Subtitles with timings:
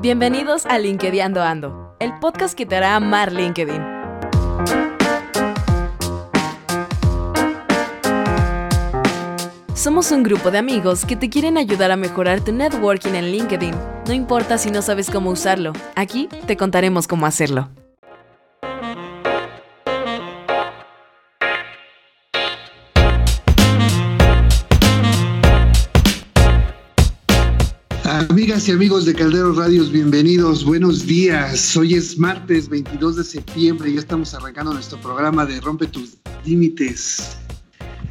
[0.00, 3.82] Bienvenidos a LinkedIn Ando, el podcast que te hará amar LinkedIn.
[9.74, 13.74] Somos un grupo de amigos que te quieren ayudar a mejorar tu networking en LinkedIn.
[14.06, 17.68] No importa si no sabes cómo usarlo, aquí te contaremos cómo hacerlo.
[28.18, 31.76] Amigas y amigos de Caldero Radios, bienvenidos, buenos días.
[31.76, 36.16] Hoy es martes 22 de septiembre y ya estamos arrancando nuestro programa de Rompe tus
[36.44, 37.36] Límites.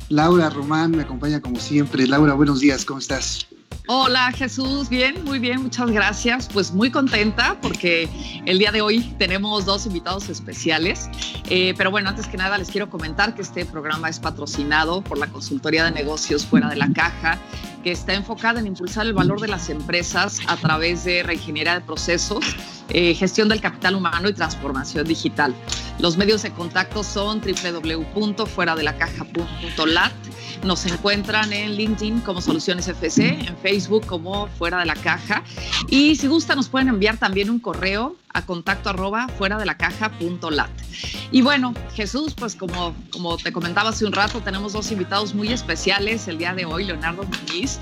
[0.07, 2.07] Laura Román me acompaña como siempre.
[2.07, 3.49] Laura, buenos días, ¿cómo estás?
[3.89, 6.49] Hola Jesús, bien, muy bien, muchas gracias.
[6.51, 8.09] Pues muy contenta porque
[8.45, 11.09] el día de hoy tenemos dos invitados especiales.
[11.49, 15.17] Eh, pero bueno, antes que nada les quiero comentar que este programa es patrocinado por
[15.17, 17.37] la Consultoría de Negocios Fuera de la Caja,
[17.81, 21.79] que está enfocada en impulsar el valor de las empresas a través de reingeniería de
[21.79, 22.43] procesos,
[22.89, 25.55] eh, gestión del capital humano y transformación digital.
[25.99, 30.11] Los medios de contacto son www.fueradelacaja.lat
[30.63, 35.43] nos encuentran en LinkedIn como Soluciones FC, en Facebook como Fuera de la Caja.
[35.89, 39.77] Y si gusta, nos pueden enviar también un correo a contacto arroba fuera de la
[39.77, 40.69] caja punto lat.
[41.31, 45.51] Y bueno, Jesús, pues como, como te comentaba hace un rato, tenemos dos invitados muy
[45.51, 47.79] especiales el día de hoy, Leonardo Muñiz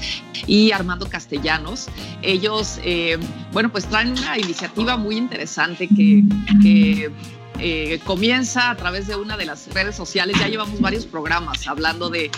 [0.47, 1.87] y Armando Castellanos.
[2.21, 3.17] Ellos, eh,
[3.51, 6.23] bueno, pues traen una iniciativa muy interesante que,
[6.61, 7.11] que
[7.59, 10.37] eh, comienza a través de una de las redes sociales.
[10.39, 12.31] Ya llevamos varios programas hablando de,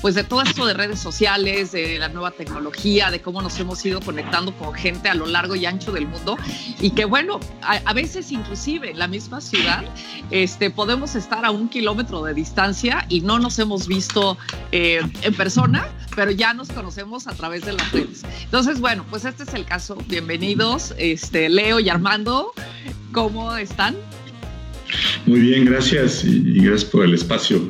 [0.00, 3.84] pues, de todo esto de redes sociales, de la nueva tecnología, de cómo nos hemos
[3.84, 6.36] ido conectando con gente a lo largo y ancho del mundo
[6.80, 9.84] y que bueno, a, veces inclusive en la misma ciudad
[10.30, 14.36] este, podemos estar a un kilómetro de distancia y no nos hemos visto
[14.72, 18.22] eh, en persona, pero ya nos conocemos a través de las redes.
[18.42, 19.96] Entonces, bueno, pues este es el caso.
[20.06, 22.52] Bienvenidos, este, Leo y Armando.
[23.12, 23.96] ¿Cómo están?
[25.26, 27.60] Muy bien, gracias y, gracias por el espacio.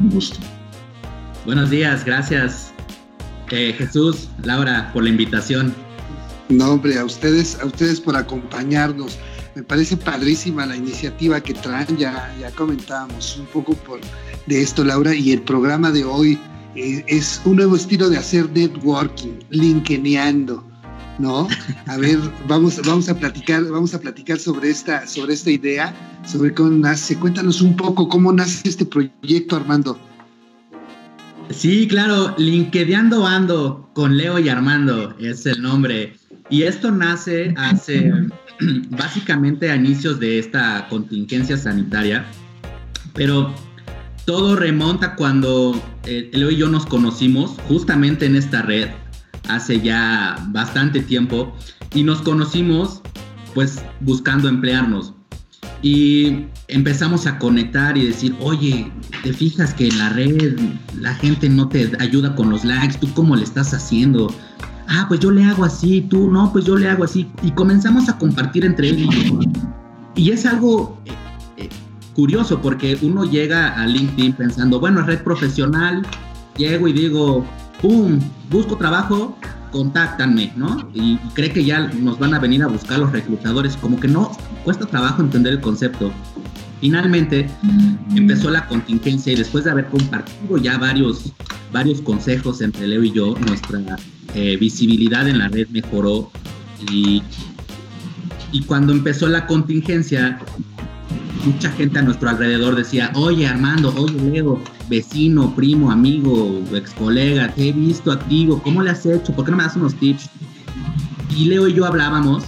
[0.00, 0.38] Un gusto.
[1.44, 2.72] Buenos días, gracias
[3.50, 5.74] eh, Jesús, Laura, por la invitación.
[6.48, 9.18] No, hombre, a ustedes, a ustedes por acompañarnos.
[9.54, 14.00] Me parece padrísima la iniciativa que traen, ya, ya comentábamos un poco por,
[14.46, 16.38] de esto, Laura, y el programa de hoy
[16.76, 20.69] eh, es un nuevo estilo de hacer networking, linkeneando.
[21.20, 21.46] ¿No?
[21.86, 25.94] A ver, vamos, vamos a platicar, vamos a platicar sobre esta, sobre esta idea,
[26.26, 27.16] sobre cómo nace.
[27.16, 29.98] Cuéntanos un poco cómo nace este proyecto, Armando.
[31.50, 36.16] Sí, claro, LinkedInando Ando con Leo y Armando es el nombre.
[36.48, 38.12] Y esto nace hace
[38.90, 42.24] básicamente a inicios de esta contingencia sanitaria,
[43.14, 43.52] pero
[44.24, 48.88] todo remonta cuando eh, Leo y yo nos conocimos justamente en esta red
[49.48, 51.54] hace ya bastante tiempo
[51.94, 53.02] y nos conocimos
[53.54, 55.14] pues buscando emplearnos.
[55.82, 58.92] Y empezamos a conectar y decir, oye,
[59.22, 60.58] ¿te fijas que en la red
[60.98, 62.98] la gente no te ayuda con los likes?
[62.98, 64.32] ¿Tú cómo le estás haciendo?
[64.88, 67.30] Ah, pues yo le hago así, tú no, pues yo le hago así.
[67.42, 69.08] Y comenzamos a compartir entre yo.
[70.16, 71.12] Y es algo eh,
[71.56, 71.68] eh,
[72.14, 76.04] curioso porque uno llega a LinkedIn pensando, bueno, red profesional,
[76.58, 77.46] llego y digo,
[77.80, 78.20] ¡pum!
[78.50, 79.36] Busco trabajo,
[79.72, 80.90] contáctanme, ¿no?
[80.94, 84.30] Y cree que ya nos van a venir a buscar los reclutadores, como que no,
[84.64, 86.12] cuesta trabajo entender el concepto.
[86.80, 87.48] Finalmente
[88.16, 91.32] empezó la contingencia y después de haber compartido ya varios,
[91.72, 93.80] varios consejos entre Leo y yo, nuestra
[94.34, 96.30] eh, visibilidad en la red mejoró
[96.90, 97.22] y,
[98.50, 100.38] y cuando empezó la contingencia
[101.44, 107.50] mucha gente a nuestro alrededor decía, oye Armando, oye Leo, vecino, primo, amigo, ex colega,
[107.54, 109.32] te he visto activo, ¿cómo le has hecho?
[109.32, 110.28] ¿Por qué no me das unos tips?
[111.34, 112.44] Y Leo y yo hablábamos,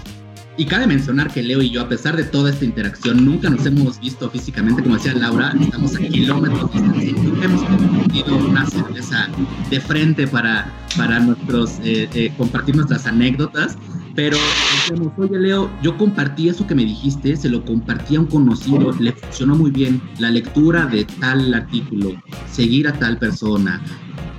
[0.59, 3.65] y cabe mencionar que Leo y yo, a pesar de toda esta interacción, nunca nos
[3.65, 9.29] hemos visto físicamente, como decía Laura, estamos a kilómetros de nunca hemos compartido una cerveza
[9.71, 13.79] de frente para, para nuestros, eh, eh, compartir nuestras anécdotas,
[14.15, 14.37] pero
[14.75, 18.93] decíamos, oye Leo, yo compartí eso que me dijiste, se lo compartí a un conocido,
[18.99, 22.13] le funcionó muy bien la lectura de tal artículo,
[22.51, 23.83] seguir a tal persona,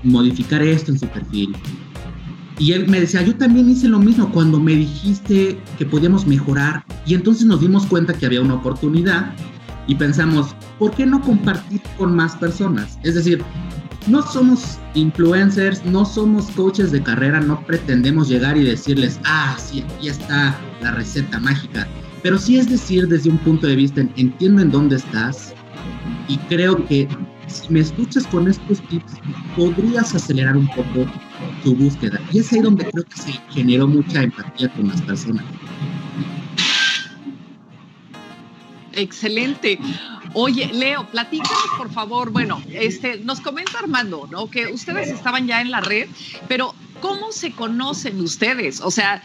[0.04, 1.56] modificar esto en su perfil.
[2.60, 6.86] Y él me decía, yo también hice lo mismo cuando me dijiste que podíamos mejorar.
[7.06, 9.34] Y entonces nos dimos cuenta que había una oportunidad
[9.88, 13.00] y pensamos, ¿por qué no compartir con más personas?
[13.04, 13.44] Es decir,
[14.08, 19.84] no somos influencers, no somos coaches de carrera, no pretendemos llegar y decirles, ah, sí,
[19.96, 21.88] aquí está la receta mágica.
[22.22, 25.54] Pero sí es decir desde un punto de vista, entienden dónde estás
[26.28, 27.08] y creo que
[27.48, 29.14] si me escuchas con estos tips,
[29.56, 31.06] podrías acelerar un poco
[31.64, 32.20] tu búsqueda.
[32.32, 35.44] Y es ahí donde creo que se generó mucha empatía con las personas.
[38.94, 39.80] Excelente.
[40.34, 42.32] Oye, Leo, platícanos por favor.
[42.32, 44.50] Bueno, este, nos comenta Armando, ¿no?
[44.50, 46.08] Que ustedes estaban ya en la red,
[46.48, 48.82] pero ¿cómo se conocen ustedes?
[48.82, 49.22] O sea,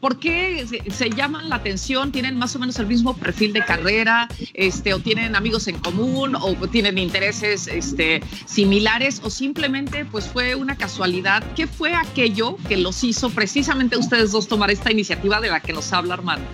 [0.00, 2.10] ¿por qué se, llaman la atención?
[2.10, 4.28] ¿Tienen más o menos el mismo perfil de carrera?
[4.54, 6.36] Este, ¿O tienen amigos en común?
[6.36, 9.20] ¿O tienen intereses este, similares?
[9.24, 11.42] ¿O simplemente pues fue una casualidad?
[11.54, 15.72] ¿Qué fue aquello que los hizo precisamente ustedes dos tomar esta iniciativa de la que
[15.72, 16.46] nos habla Armando?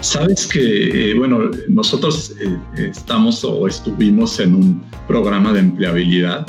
[0.00, 2.56] Sabes que, eh, bueno, nosotros eh,
[2.90, 6.46] estamos o estuvimos en un programa de empleabilidad.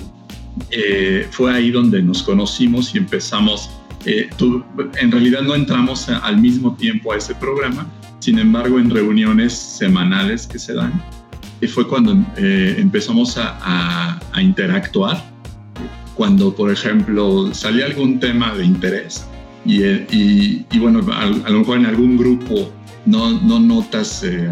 [0.71, 3.69] Eh, fue ahí donde nos conocimos y empezamos.
[4.05, 7.87] en realidad no entramos al mismo tiempo a ese programa,
[8.19, 10.93] sin embargo, en reuniones semanales que se dan,
[11.73, 15.23] fue cuando empezamos a, interactuar.
[16.13, 19.25] Cuando, por ejemplo, salía algún tema de interés,
[19.65, 22.71] y, bueno, a, lo mejor en algún grupo
[23.05, 24.49] no, no notas eh,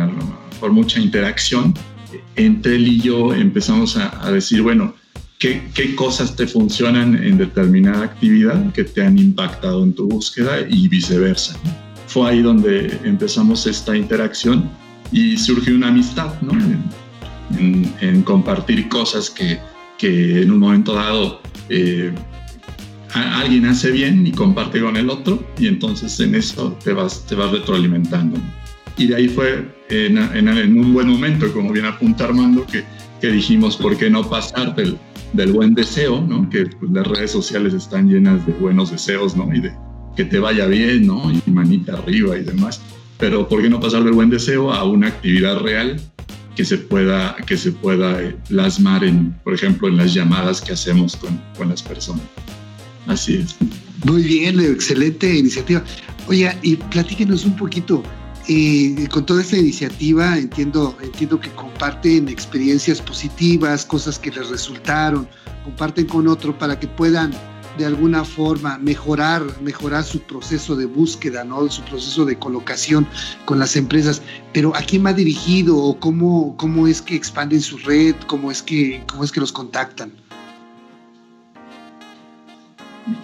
[0.60, 1.74] por mucha interacción.
[2.36, 4.94] Entre él y yo empezamos a, decir, bueno,
[5.40, 10.62] ¿qué, ¿qué, cosas te funcionan en determinada actividad que te han impactado en tu búsqueda
[10.70, 11.56] y viceversa.
[12.08, 14.70] Fue ahí donde empezamos esta interacción
[15.12, 16.54] y surgió una amistad, ¿no?
[17.58, 19.60] En, en, compartir cosas que,
[19.98, 22.12] que, en un momento dado eh,
[23.14, 27.36] alguien hace bien y comparte con el otro y entonces en eso te vas, te
[27.36, 28.40] vas retroalimentando.
[28.98, 32.84] Y de ahí fue en, en, un buen momento, como bien apunta Armando, que,
[33.22, 34.98] que dijimos, ¿por qué no pasar del,
[35.34, 36.50] del buen deseo, ¿no?
[36.50, 39.54] que pues, las redes sociales están llenas de buenos deseos ¿no?
[39.54, 39.74] y de
[40.16, 41.32] que te vaya bien ¿no?
[41.32, 42.82] y manita arriba y demás,
[43.18, 46.00] pero ¿por qué no pasar del buen deseo a una actividad real
[46.56, 50.74] que se pueda, que se pueda eh, plasmar, en, por ejemplo, en las llamadas que
[50.74, 52.22] hacemos con, con las personas?
[53.08, 53.56] Así es.
[54.06, 55.84] Muy bien, excelente iniciativa.
[56.28, 58.04] Oye, y platíquenos un poquito,
[58.48, 65.28] eh, con toda esta iniciativa entiendo, entiendo que comparten experiencias positivas, cosas que les resultaron,
[65.64, 67.32] comparten con otro para que puedan
[67.78, 71.70] de alguna forma mejorar, mejorar su proceso de búsqueda, ¿no?
[71.70, 73.08] su proceso de colocación
[73.46, 74.22] con las empresas.
[74.54, 78.16] Pero ¿a quién va dirigido o cómo, cómo es que expanden su red?
[78.28, 80.12] ¿Cómo es que, cómo es que los contactan?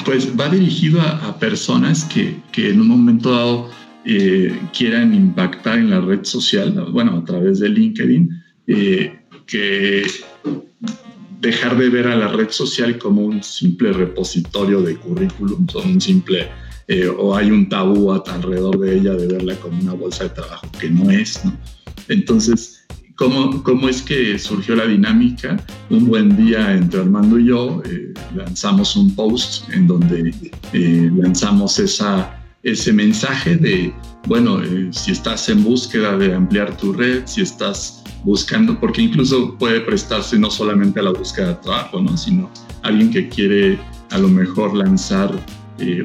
[0.05, 3.69] Pues va dirigido a, personas que, en un momento dado
[4.05, 8.29] eh, quieran impactar en la red social, bueno, a través de LinkedIn,
[8.67, 10.05] eh, que
[11.39, 16.47] dejar de ver a la red social como un simple repositorio de currículum, un simple,
[16.87, 20.67] eh, o hay un tabú alrededor de ella de verla como una bolsa de trabajo,
[20.79, 21.57] que no es, ¿no?
[22.09, 22.78] Entonces,
[23.19, 25.61] ¿Cómo, ¿Cómo, es que surgió la dinámica?
[25.89, 30.33] Un buen día entre Armando y yo eh, lanzamos un post en donde
[30.71, 31.77] eh, lanzamos
[32.63, 33.93] ese mensaje de,
[34.25, 39.53] bueno, eh, si estás en búsqueda de ampliar tu red, si estás buscando, porque incluso
[39.57, 42.15] puede prestarse no solamente a la búsqueda de trabajo, ¿no?
[42.15, 42.49] sino
[42.83, 43.77] alguien que quiere
[44.11, 45.29] a lo mejor lanzar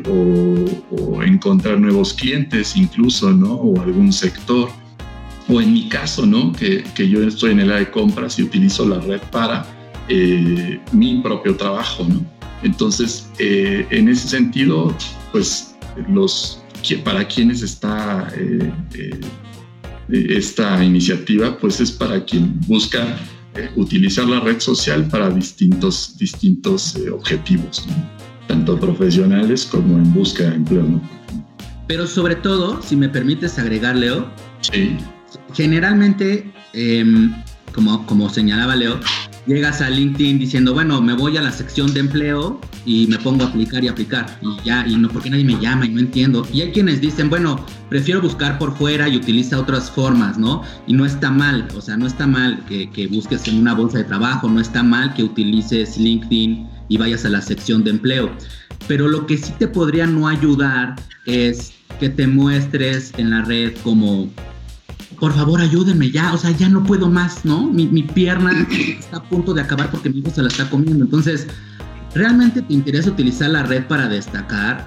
[0.09, 0.65] o,
[0.97, 3.55] o, encontrar nuevos clientes incluso, ¿no?
[3.55, 4.69] O algún sector
[5.49, 6.53] o en mi caso, ¿no?
[6.53, 9.67] Que, que, yo estoy en el área de compras y utilizo la red para
[10.09, 12.25] eh, mi propio trabajo, ¿no?
[12.63, 14.95] Entonces, eh, en ese sentido,
[15.33, 15.75] pues,
[16.09, 16.63] los,
[17.05, 19.21] para quienes está eh,
[20.09, 23.19] esta iniciativa, pues es para quien busca
[23.77, 27.95] utilizar la red social para distintos, distintos objetivos, ¿no?
[28.49, 31.01] tanto profesionales como en busca de empleo, ¿no?
[31.87, 34.29] Pero sobre todo, si me permites agregar, Leo,
[34.61, 34.99] sí
[35.53, 37.35] generalmente, em,
[37.73, 38.99] como, como señalaba Leo,
[39.47, 43.45] llegas a LinkedIn diciendo, bueno, me voy a la sección de empleo y me pongo
[43.45, 44.39] a aplicar y aplicar.
[44.43, 46.47] Y ya, y no, porque nadie me llama y no entiendo.
[46.53, 50.63] Y hay quienes dicen, bueno, prefiero buscar por fuera y utiliza otras formas, ¿no?
[50.87, 53.99] Y no está mal, o sea, no está mal que, que busques en una bolsa
[53.99, 58.31] de trabajo, no está mal que utilices LinkedIn y vayas a la sección de empleo.
[58.87, 63.75] Pero lo que sí te podría no ayudar es que te muestres en la red
[63.83, 64.29] como
[65.21, 67.67] por favor ayúdenme ya, o sea, ya no puedo más, ¿no?
[67.67, 68.67] Mi, mi, pierna
[68.99, 71.05] está a punto de acabar porque mi hijo se la está comiendo.
[71.05, 71.47] Entonces,
[72.15, 74.87] ¿realmente te interesa utilizar la red para destacar?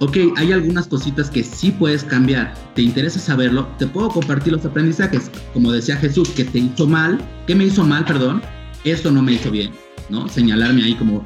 [0.00, 2.54] Ok, hay algunas cositas que sí puedes cambiar.
[2.74, 3.66] ¿Te interesa saberlo?
[3.78, 5.30] Te puedo compartir los aprendizajes.
[5.52, 8.40] Como decía Jesús, que te hizo mal, ¿qué me hizo mal, perdón?
[8.84, 9.72] Esto no me hizo bien,
[10.08, 10.26] ¿no?
[10.26, 11.22] Señalarme ahí como,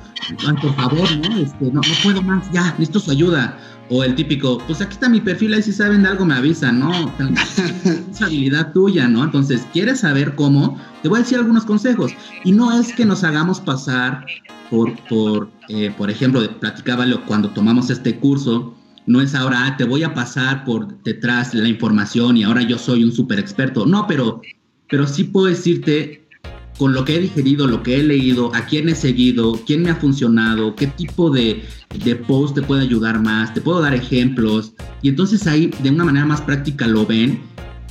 [0.61, 1.37] por favor, ¿no?
[1.37, 3.56] Este, no, no puedo más, ya, necesito su ayuda
[3.91, 6.81] o el típico, pues aquí está mi perfil, ahí si saben de algo me avisan,
[6.81, 6.91] ¿no?
[8.11, 9.25] Es habilidad tuya, ¿no?
[9.25, 10.81] Entonces, ¿quieres saber cómo?
[11.03, 12.12] Te voy a decir algunos consejos.
[12.45, 14.25] Y no es que nos hagamos pasar
[14.71, 18.75] por, por, eh, por ejemplo, platicábalo cuando tomamos este curso,
[19.07, 22.79] no es ahora, ah, te voy a pasar por detrás la información y ahora yo
[22.79, 23.85] soy un súper experto.
[23.85, 24.41] No, pero,
[24.88, 26.24] pero sí puedo decirte
[26.78, 29.90] con lo que he digerido, lo que he leído, a quién he seguido, quién me
[29.90, 31.62] ha funcionado, qué tipo de,
[32.04, 34.73] de post te puede ayudar más, te puedo dar ejemplos.
[35.02, 37.40] Y entonces ahí de una manera más práctica lo ven.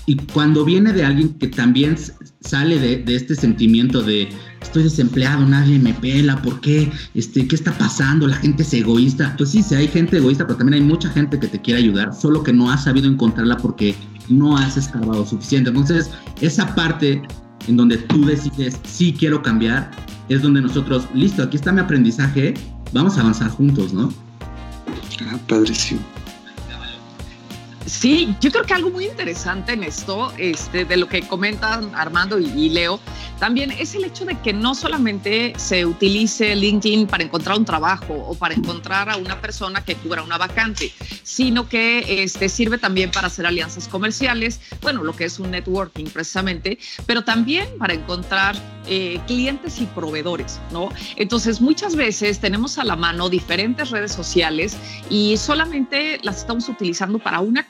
[0.05, 1.95] Y cuando viene de alguien que también
[2.41, 4.27] sale de, de este sentimiento de
[4.61, 6.91] estoy desempleado, nadie me pela, ¿por qué?
[7.13, 8.27] Este, ¿Qué está pasando?
[8.27, 9.33] La gente es egoísta.
[9.37, 12.13] Pues sí, sí, hay gente egoísta, pero también hay mucha gente que te quiere ayudar,
[12.13, 13.95] solo que no has sabido encontrarla porque
[14.29, 15.69] no has escarbado suficiente.
[15.69, 16.09] Entonces,
[16.41, 17.21] esa parte
[17.67, 19.91] en donde tú decides, sí quiero cambiar,
[20.29, 22.53] es donde nosotros, listo, aquí está mi aprendizaje,
[22.91, 24.11] vamos a avanzar juntos, ¿no?
[25.27, 26.01] Ah, padrísimo.
[27.85, 32.39] Sí, yo creo que algo muy interesante en esto, este, de lo que comentan Armando
[32.39, 32.99] y, Leo,
[33.39, 38.13] también es el hecho de que no solamente se utilice LinkedIn para encontrar un trabajo
[38.13, 43.11] o para encontrar a una persona que cubra una vacante, sino que este, sirve también
[43.11, 48.55] para hacer alianzas comerciales, bueno, lo que es un networking precisamente, pero también para encontrar
[48.85, 50.89] eh, clientes y proveedores, ¿no?
[51.15, 54.75] Entonces, muchas veces tenemos a la mano diferentes redes sociales
[55.09, 57.65] y solamente las estamos utilizando para una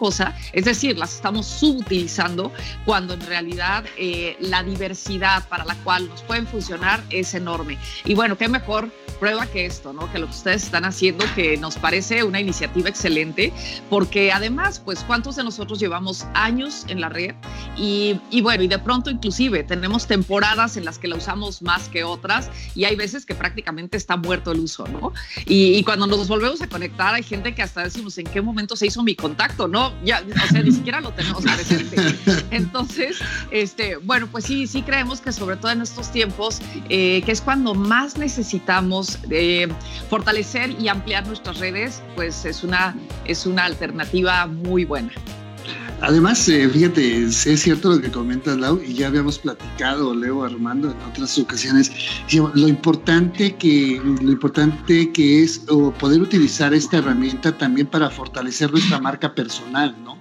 [0.52, 2.52] es decir, las estamos subutilizando
[2.86, 7.78] cuando en realidad eh, la diversidad para la cual nos pueden funcionar es enorme.
[8.06, 10.12] Y bueno, qué mejor prueba que esto, ¿no?
[10.12, 13.54] Que lo que ustedes están haciendo, que nos parece una iniciativa excelente,
[13.90, 17.34] porque además, pues, ¿cuántos de nosotros llevamos años en la red?
[17.78, 21.88] Y, y bueno, y de pronto inclusive tenemos temporadas en las que la usamos más
[21.88, 25.14] que otras y hay veces que prácticamente está muerto el uso, ¿no?
[25.46, 28.76] Y, y cuando nos volvemos a conectar, hay gente que hasta decimos, ¿en qué momento
[28.76, 29.68] se hizo mi contacto?
[29.68, 31.98] No, ya, o sea, ni siquiera lo tenemos presente.
[32.52, 33.20] Entonces,
[33.52, 37.42] este, bueno, pues sí, sí creemos que sobre todo en estos tiempos, eh, que es
[37.42, 39.68] cuando más necesitamos eh,
[40.10, 42.96] fortalecer y ampliar nuestras redes, pues es una,
[43.26, 45.12] es una alternativa muy buena.
[46.04, 50.92] Además, eh, fíjate, es cierto lo que comentas, Lau, y ya habíamos platicado, Leo, Armando,
[50.92, 51.94] en otras ocasiones,
[52.34, 55.60] lo importante que, lo importante que es
[56.00, 60.18] poder utilizar esta herramienta también para fortalecer nuestra marca personal, ¿no?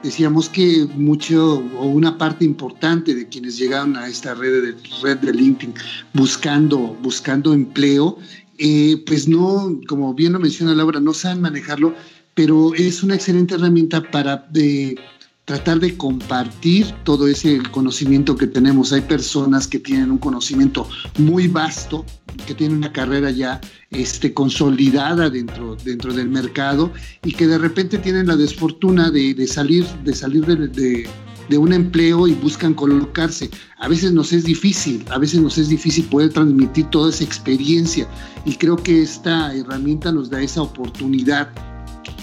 [0.00, 5.18] Decíamos que mucho o una parte importante de quienes llegaron a esta red de, red
[5.18, 5.74] de LinkedIn
[6.14, 8.16] buscando, buscando empleo,
[8.58, 11.96] eh, pues no, como bien lo menciona Laura, no saben manejarlo,
[12.34, 14.48] pero es una excelente herramienta para...
[14.54, 14.94] Eh,
[15.46, 18.92] tratar de compartir todo ese conocimiento que tenemos.
[18.92, 20.88] Hay personas que tienen un conocimiento
[21.18, 22.04] muy vasto,
[22.48, 23.60] que tienen una carrera ya
[23.90, 26.92] este, consolidada dentro, dentro del mercado
[27.24, 31.08] y que de repente tienen la desfortuna de, salir, de, salir de,
[31.48, 33.48] de, un empleo y buscan colocarse.
[33.78, 38.08] A veces nos es difícil, a veces nos es difícil poder transmitir toda esa experiencia
[38.44, 41.48] y creo que esta herramienta nos da esa oportunidad,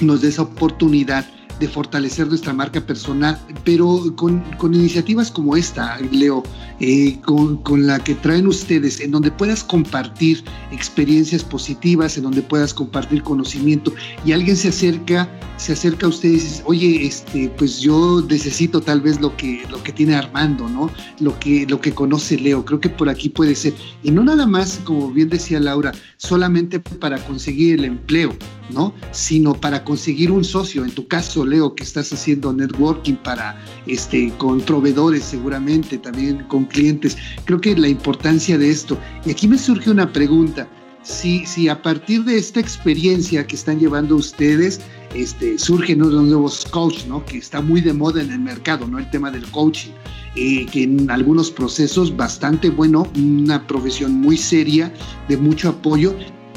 [0.01, 1.25] nos da esa oportunidad
[1.63, 6.43] de fortalecer nuestra marca personal, pero con, con iniciativas como esta, Leo,
[6.81, 10.43] eh, con, con, la que traen ustedes, en donde puedas compartir
[10.73, 13.93] experiencias positivas, en donde puedas compartir conocimiento
[14.25, 18.81] y alguien se acerca, se acerca a ustedes y dice, oye, este, pues yo necesito
[18.81, 20.89] tal vez lo que, lo que tiene Armando, ¿no?
[21.21, 23.73] Lo que, lo que conoce Leo, creo que por aquí puede ser.
[24.03, 28.35] Y no nada más, como bien decía Laura, solamente para conseguir el empleo,
[28.69, 28.93] ¿no?
[29.11, 30.83] Sino para conseguir un socio.
[30.83, 36.65] En tu caso, Leo, que estás haciendo networking para, este, con proveedores seguramente, también con
[36.65, 37.15] clientes.
[37.45, 38.97] Creo que la importancia de esto.
[39.25, 40.67] Y aquí me surge una pregunta.
[41.03, 44.79] Si, si a partir de esta experiencia que están llevando ustedes,
[45.13, 47.23] este, surgen unos nuevos coaches, ¿no?
[47.25, 48.99] Que está muy de moda en el mercado, ¿no?
[48.99, 49.91] El tema del coaching.
[50.35, 54.91] Eh, que en algunos procesos bastante bueno, una profesión muy seria,
[55.27, 56.15] de mucho apoyo,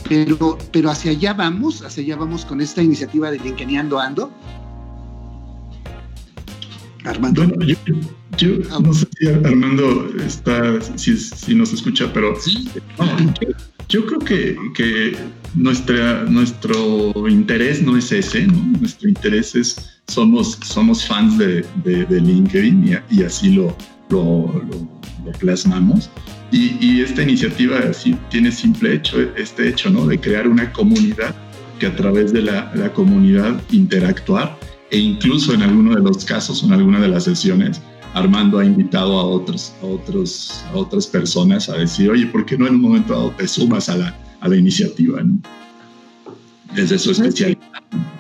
[0.09, 4.33] pero, pero hacia allá vamos, hacia allá vamos con esta iniciativa de Linkeneando Ando.
[7.07, 7.45] Armando.
[8.37, 12.35] Yo ah, no sé si Armando está, si, nos escucha, pero
[13.89, 15.17] yo, creo que, que
[15.55, 18.61] nuestra, nuestro interés no es ese, ¿no?
[18.81, 23.77] Nuestro interés es, somos, somos fans de, de, LinkedIn y, así lo,
[24.11, 24.63] lo,
[25.25, 26.11] lo, plasmamos.
[26.53, 30.07] Y, y, esta iniciativa sí, tiene simple hecho, este hecho, ¿no?
[30.07, 31.35] De crear una comunidad
[31.79, 34.59] que a través de la, la comunidad interactuar
[34.91, 37.81] e incluso en alguno de los casos, en alguna de las sesiones,
[38.15, 42.57] Armando ha invitado a otros, a otros, a otras personas a decir, oye, ¿por qué
[42.57, 45.23] no en un momento dado te sumas a la, a la iniciativa?
[45.23, 45.39] ¿no?
[46.75, 47.61] Desde su especialidad.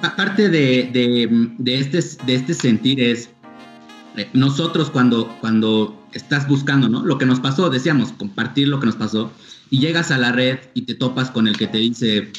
[0.03, 3.31] Aparte de, de, de, este, de este sentir es,
[4.17, 7.05] eh, nosotros cuando, cuando estás buscando, ¿no?
[7.05, 9.31] Lo que nos pasó, decíamos, compartir lo que nos pasó,
[9.71, 12.33] y llegas a la red y te topas con el que te dice,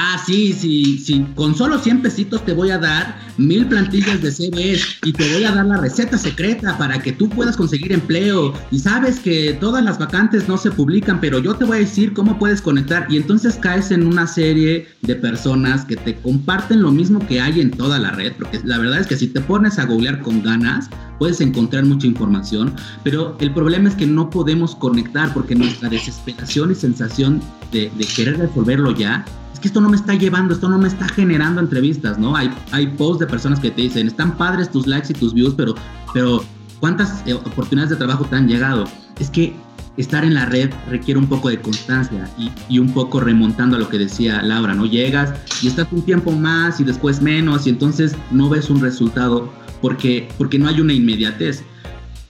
[0.00, 1.26] Ah, sí, sí, sí.
[1.34, 5.42] Con solo 100 pesitos te voy a dar mil plantillas de CVs y te voy
[5.42, 8.54] a dar la receta secreta para que tú puedas conseguir empleo.
[8.70, 12.12] Y sabes que todas las vacantes no se publican, pero yo te voy a decir
[12.12, 13.08] cómo puedes conectar.
[13.10, 17.60] Y entonces caes en una serie de personas que te comparten lo mismo que hay
[17.60, 20.44] en toda la red, porque la verdad es que si te pones a googlear con
[20.44, 20.88] ganas,
[21.18, 26.70] puedes encontrar mucha información, pero el problema es que no podemos conectar porque nuestra desesperación
[26.70, 29.24] y sensación de, de querer resolverlo ya
[29.58, 32.36] es que esto no me está llevando, esto no me está generando entrevistas, ¿no?
[32.36, 32.48] Hay,
[32.96, 35.74] posts de personas que te dicen, están padres tus likes y tus views, pero,
[36.14, 36.44] pero
[36.78, 38.84] ¿cuántas eh, oportunidades de trabajo te han llegado?
[39.18, 39.56] Es que
[39.96, 43.80] estar en la red requiere un poco de constancia y, y, un poco remontando a
[43.80, 44.86] lo que decía Laura, ¿no?
[44.86, 49.52] Llegas y estás un tiempo más y después menos y entonces no ves un resultado
[49.82, 51.64] porque, porque no hay una inmediatez.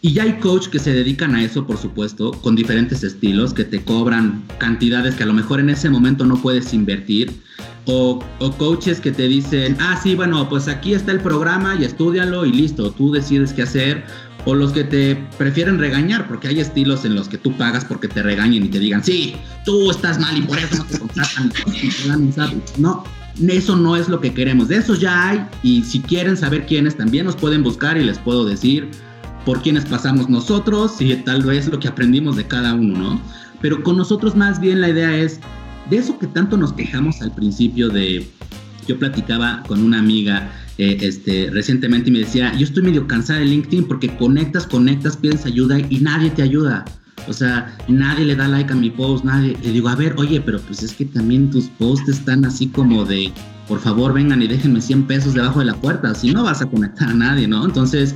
[0.01, 3.65] Y ya hay coach que se dedican a eso, por supuesto, con diferentes estilos, que
[3.65, 7.33] te cobran cantidades que a lo mejor en ese momento no puedes invertir.
[7.87, 8.23] O,
[8.59, 12.53] coaches que te dicen, ah, sí, bueno, pues aquí está el programa y estudialo y
[12.53, 14.05] listo, tú decides qué hacer.
[14.45, 18.07] O los que te prefieren regañar, porque hay estilos en los que tú pagas porque
[18.07, 21.53] te regañen y te digan, sí, tú estás mal y por eso no te contratan.
[22.77, 23.05] no,
[23.49, 24.69] eso no es lo que queremos.
[24.69, 28.19] De esos ya hay y si quieren saber quiénes también nos pueden buscar y les
[28.19, 28.89] puedo decir
[29.49, 33.21] por quienes pasamos nosotros y tal vez lo que aprendimos de cada uno, ¿no?
[33.63, 35.41] Pero con nosotros más bien la idea es,
[35.89, 38.29] de eso que tanto nos quejamos al principio de,
[38.87, 43.39] yo platicaba con una amiga eh, este, recientemente y me decía, yo estoy medio cansada
[43.39, 46.85] de LinkedIn porque conectas, conectas, pides ayuda y nadie te ayuda.
[47.27, 49.57] O sea, nadie le da like a mi post, nadie.
[49.63, 53.07] Le digo, a ver, oye, pero pues es que también tus posts están así como
[53.07, 53.33] de,
[53.67, 56.67] por favor, vengan y déjenme 100 pesos debajo de la puerta, si no vas a
[56.67, 57.65] conectar a nadie, ¿no?
[57.65, 58.15] Entonces,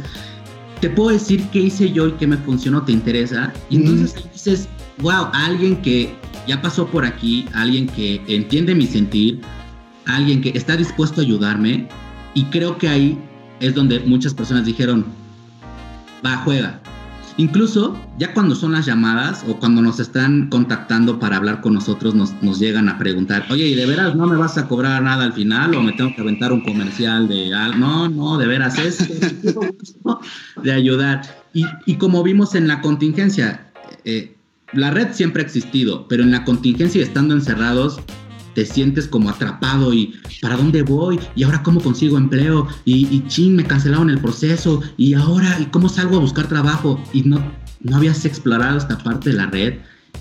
[0.82, 3.52] te puedo decir qué hice yo y qué me funcionó, ¿te interesa?
[3.70, 6.12] Y entonces dices, wow, alguien que
[6.48, 9.40] ya pasó por aquí, alguien que entiende mi sentir,
[10.06, 11.86] alguien que está dispuesto a ayudarme,
[12.34, 13.16] y creo que ahí
[13.60, 15.06] es donde muchas personas dijeron,
[16.26, 16.81] va, juega,
[17.42, 22.14] Incluso ya cuando son las llamadas o cuando nos están contactando para hablar con nosotros,
[22.14, 25.32] nos, llegan a preguntar, oye, ¿y de veras no me vas a cobrar nada al
[25.32, 29.08] final o me tengo que aventar un comercial de No, no, de veras es
[30.62, 31.22] de ayudar.
[31.52, 33.72] Y, y, como vimos en la contingencia,
[34.04, 34.36] eh,
[34.72, 37.98] la red siempre ha existido, pero en la contingencia y estando encerrados,
[38.54, 41.18] te sientes como atrapado y ¿para dónde voy?
[41.34, 42.68] ¿Y ahora cómo consigo empleo?
[42.84, 44.82] Y, y chin, me cancelaron el proceso.
[44.96, 47.02] ¿Y ahora ¿y cómo salgo a buscar trabajo?
[47.12, 47.42] Y no,
[47.80, 49.74] no habías explorado esta parte de la red.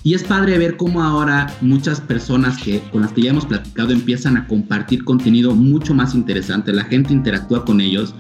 [0.03, 3.91] Y es padre ver cómo ahora muchas personas que, con las que ya hemos platicado
[3.91, 6.73] empiezan a compartir contenido mucho más interesante.
[6.73, 8.15] La gente interactúa con ellos.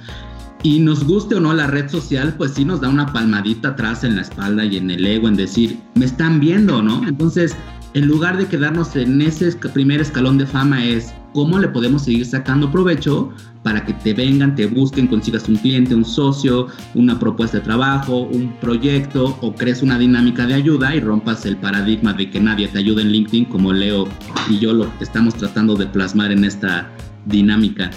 [0.63, 4.03] Y nos guste o no la red social, pues sí nos da una palmadita atrás
[4.03, 7.01] en la espalda y en el ego en decir, me están viendo, ¿no?
[7.07, 7.55] Entonces,
[7.93, 12.25] en lugar de quedarnos en ese primer escalón de fama es cómo le podemos seguir
[12.25, 13.31] sacando provecho
[13.63, 18.21] para que te vengan, te busquen, consigas un cliente, un socio, una propuesta de trabajo,
[18.21, 22.67] un proyecto o crees una dinámica de ayuda y rompas el paradigma de que nadie
[22.67, 24.07] te ayuda en LinkedIn como Leo
[24.49, 26.89] y yo lo estamos tratando de plasmar en esta
[27.25, 27.91] dinámica.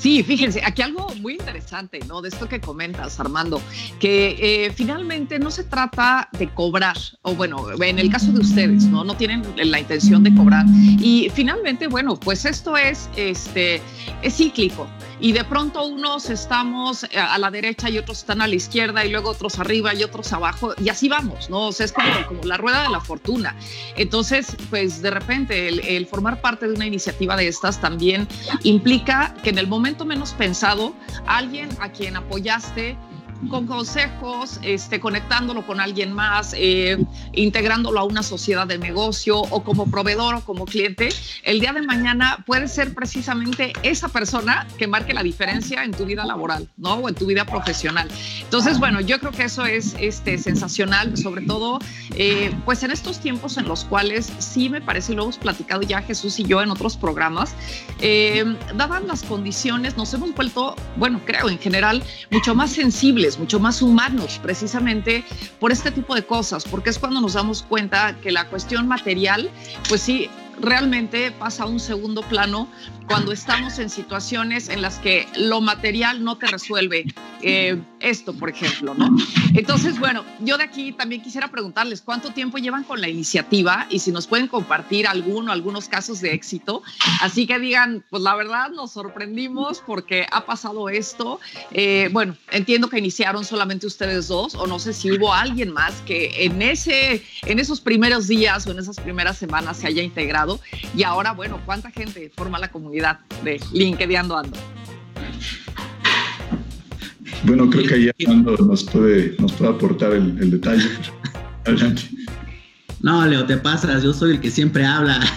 [0.00, 2.22] Sí, fíjense, aquí algo muy interesante, ¿no?
[2.22, 3.60] De esto que comentas, Armando,
[3.98, 8.84] que eh, finalmente no se trata de cobrar, o bueno, en el caso de ustedes,
[8.84, 9.04] ¿no?
[9.04, 10.64] No tienen la intención de cobrar.
[10.98, 13.82] Y finalmente, bueno, pues esto es, este,
[14.22, 14.88] es cíclico
[15.20, 19.10] y de pronto unos estamos a la derecha y otros están a la izquierda y
[19.10, 21.68] luego otros arriba y otros abajo y así vamos, ¿no?
[21.68, 23.56] O sea, es como, como la rueda de la fortuna.
[23.96, 28.26] Entonces, pues de repente el, el, formar parte de una iniciativa de estas también
[28.62, 30.94] implica que en el momento menos pensado,
[31.26, 32.96] alguien a quien apoyaste
[33.48, 36.98] con consejos, este, conectándolo con alguien más, eh,
[37.32, 41.08] integrándolo a una sociedad de negocio o como proveedor o como cliente,
[41.44, 46.04] el día de mañana puede ser precisamente esa persona que marque la diferencia en tu
[46.04, 46.94] vida laboral, ¿no?
[46.94, 48.08] O en tu vida profesional.
[48.42, 51.78] Entonces, bueno, yo creo que eso es este, sensacional, sobre todo,
[52.16, 56.02] eh, pues en estos tiempos en los cuales sí me parece, lo hemos platicado ya
[56.02, 57.54] Jesús y yo en otros programas,
[58.00, 63.60] eh, dadas las condiciones, nos hemos vuelto, bueno, creo en general, mucho más sensibles mucho
[63.60, 65.24] más humanos, precisamente
[65.58, 69.50] por este tipo de cosas, porque es cuando nos damos cuenta que la cuestión material,
[69.88, 70.28] pues sí,
[70.60, 72.68] realmente pasa a un segundo plano
[73.10, 77.06] cuando estamos en situaciones en las que lo material no te resuelve
[77.42, 79.16] eh, esto, por ejemplo, ¿no?
[79.54, 83.98] Entonces, bueno, yo de aquí también quisiera preguntarles cuánto tiempo llevan con la iniciativa y
[83.98, 86.82] si nos pueden compartir alguno, algunos casos de éxito.
[87.20, 91.40] Así que digan, pues la verdad nos sorprendimos porque ha pasado esto.
[91.72, 95.94] Eh, bueno, entiendo que iniciaron solamente ustedes dos o no sé si hubo alguien más
[96.06, 100.60] que en, ese, en esos primeros días o en esas primeras semanas se haya integrado
[100.96, 102.99] y ahora, bueno, ¿cuánta gente forma la comunidad
[103.44, 104.52] de LinkedIn Ando?
[107.44, 110.88] Bueno, creo que ahí Armando nos puede, nos puede aportar el, detalle.
[111.66, 112.02] Adelante.
[113.02, 115.20] No, Leo, te pasas, yo soy el que siempre habla.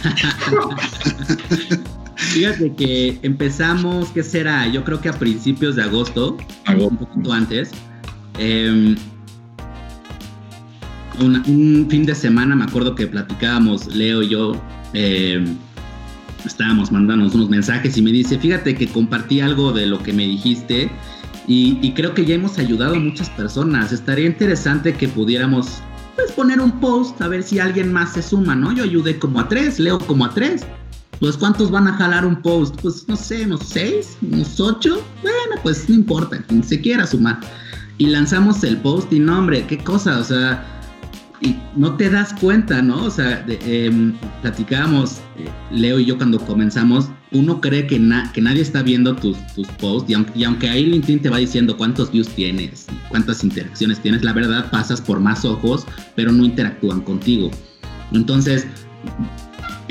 [2.15, 4.67] Fíjate que empezamos, ¿qué será?
[4.67, 7.71] Yo creo que a principios de agosto, un poquito antes.
[8.37, 8.95] Em,
[11.19, 14.53] un, fin de semana me acuerdo que platicábamos, Leo y yo,
[14.93, 15.55] em,
[16.45, 20.25] estábamos mandándonos unos mensajes y me dice, fíjate que compartí algo de lo que me
[20.25, 20.91] dijiste
[21.47, 23.91] y, creo que ya hemos ayudado a muchas personas.
[23.91, 25.81] Estaría interesante que pudiéramos
[26.15, 28.71] pues, poner un post a ver si alguien más se suma, ¿no?
[28.71, 30.65] Yo ayudé como a tres, leo como a tres.
[31.19, 32.79] Pues ¿cuántos van a jalar un post?
[32.81, 35.01] Pues no sé, unos seis, unos ocho.
[35.21, 37.39] Bueno, pues no importa, quien se quiera sumar.
[37.97, 40.72] Y lanzamos el post y no, hombre, qué cosa, o sea,
[41.43, 43.03] y no te das cuenta, ¿no?
[43.03, 48.01] O sea, em, platicábamos, eh, Leo y yo cuando comenzamos, uno cree que,
[48.33, 52.11] que nadie está viendo tus, tus posts y aunque ahí LinkedIn te va diciendo cuántos
[52.11, 57.51] views tienes, cuántas interacciones tienes, la verdad pasas por más ojos, pero no interactúan contigo.
[58.13, 58.65] Entonces,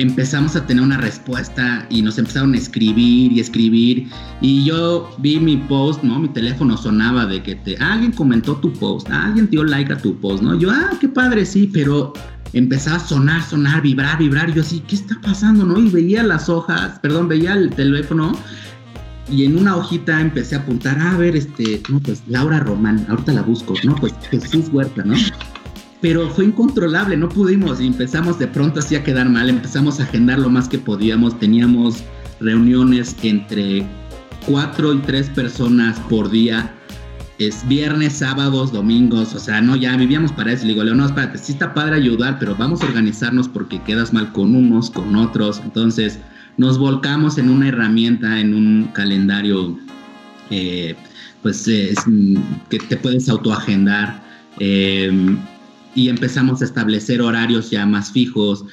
[0.02, 4.08] empezamos a tener una respuesta y nos empezaron a escribir y escribir
[4.40, 6.18] y yo vi mi post, ¿no?
[6.18, 10.18] Mi teléfono sonaba de que te, alguien comentó tu post, alguien dio like a tu
[10.20, 10.58] post, ¿no?
[10.58, 12.12] Yo, ah, qué padre, sí, pero
[12.52, 15.78] empezaba a sonar, sonar, vibrar, vibrar, y yo así, ¿qué está pasando, no?
[15.78, 18.32] Y veía las hojas, perdón, veía el teléfono
[19.30, 23.32] y en una hojita empecé a apuntar, a ver, este, no, pues Laura Román, ahorita
[23.32, 23.94] la busco, ¿no?
[23.94, 25.14] Pues Jesús Huerta, ¿no?
[26.02, 30.02] Pero fue incontrolable, no pudimos y empezamos de pronto así a quedar mal, empezamos a
[30.02, 32.02] agendar lo más que podíamos, teníamos
[32.40, 33.86] reuniones entre
[34.44, 36.74] cuatro y tres personas por día,
[37.38, 41.06] es viernes, sábados, domingos, o sea, no, ya vivíamos para eso, le digo, Leo, no,
[41.06, 45.14] espérate, sí está padre ayudar, pero vamos a organizarnos porque quedas mal con unos, con
[45.14, 46.18] otros, entonces
[46.56, 49.78] nos volcamos en una herramienta, en un calendario,
[50.50, 50.96] eh,
[51.42, 54.20] pues que te puedes autoagendar.
[54.58, 55.36] Eh,
[55.94, 58.64] y empezamos a establecer horarios ya más fijos,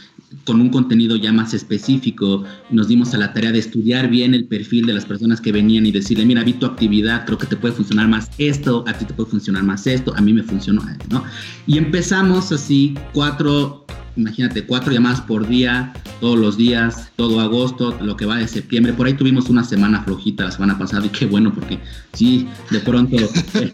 [0.46, 2.44] con un contenido ya más específico.
[2.70, 5.86] Nos dimos a la tarea de estudiar bien el perfil de las personas que venían
[5.86, 9.06] y decirle, mira, vi tu actividad, creo que te puede funcionar más esto, a ti
[9.06, 11.24] te puede funcionar más esto, a mí me funcionó, ¿no?
[11.68, 13.86] Y empezamos así cuatro
[14.20, 18.94] imagínate, cuatro llamadas por día, todos los días, todo agosto, lo que va de septiembre.
[18.94, 21.80] Por ahí tuvimos una semana flojita la semana pasada y qué bueno porque
[22.14, 23.72] sí, de pronto eh,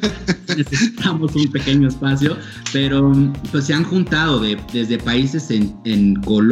[0.57, 2.37] necesitamos un pequeño espacio,
[2.71, 3.11] pero
[3.51, 6.44] pues se han juntado de, desde países en, en Colombia,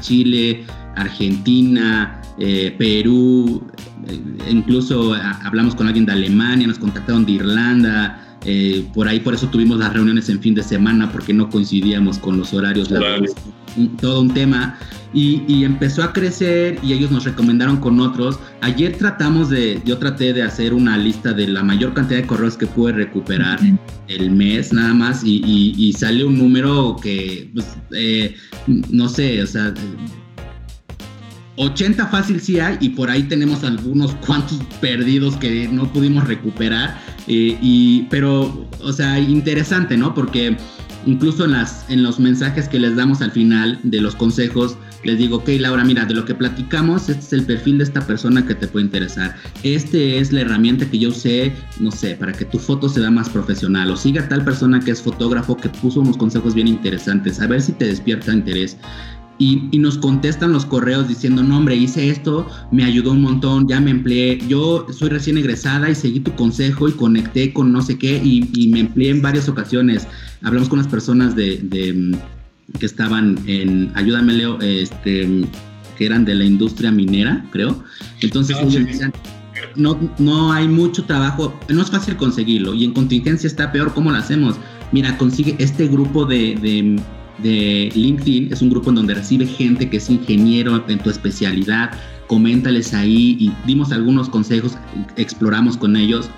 [0.00, 0.64] Chile,
[0.96, 3.62] Argentina, eh, Perú,
[4.08, 9.34] eh, incluso hablamos con alguien de Alemania, nos contactaron de Irlanda, eh, por ahí, por
[9.34, 13.34] eso tuvimos las reuniones en fin de semana, porque no coincidíamos con los horarios laborales.
[14.00, 14.78] Todo un tema.
[15.12, 18.38] Y, empezó a crecer y ellos nos recomendaron con otros.
[18.60, 22.56] Ayer tratamos de, yo traté de hacer una lista de la mayor cantidad de correos
[22.56, 23.58] que pude recuperar
[24.08, 25.42] el mes nada más y,
[25.76, 29.72] y, salió un número que, pues, eh, no sé, o sea,
[31.56, 36.98] 80 fácil sí hay y por ahí tenemos algunos cuantos perdidos que no pudimos recuperar.
[37.26, 40.14] Eh, y, pero, o sea, interesante, ¿no?
[40.14, 40.56] Porque
[41.06, 45.18] incluso en, las, en los mensajes que les damos al final de los consejos, les
[45.18, 48.44] digo, ok, Laura, mira, de lo que platicamos, este es el perfil de esta persona
[48.44, 49.36] que te puede interesar.
[49.62, 53.10] Este es la herramienta que yo usé, no sé, para que tu foto se vea
[53.10, 53.90] más profesional.
[53.90, 57.40] O siga tal persona que es fotógrafo que puso unos consejos bien interesantes.
[57.40, 58.76] A ver si te despierta interés.
[59.38, 63.80] Y, nos contestan los correos diciendo, no hombre, hice esto, me ayudó un montón, ya
[63.80, 67.98] me empleé, yo soy recién egresada y seguí tu consejo y conecté con no sé
[67.98, 70.08] qué y, me empleé en varias ocasiones.
[70.42, 75.44] Hablamos con las personas de, mm, que estaban en, ayúdame Leo, este,
[75.98, 77.84] que eran de la industria minera, creo.
[78.22, 79.12] Entonces ah, ellos decían,
[79.76, 84.10] no, no hay mucho trabajo, no es fácil conseguirlo y en contingencia está peor, ¿cómo
[84.10, 84.56] lo hacemos?
[84.92, 86.98] Mira, consigue este grupo de de
[87.42, 91.90] LinkedIn es un grupo en donde recibe gente que es ingeniero en tu especialidad.
[92.26, 94.76] Coméntales ahí y dimos algunos consejos,
[95.16, 96.28] exploramos con ellos.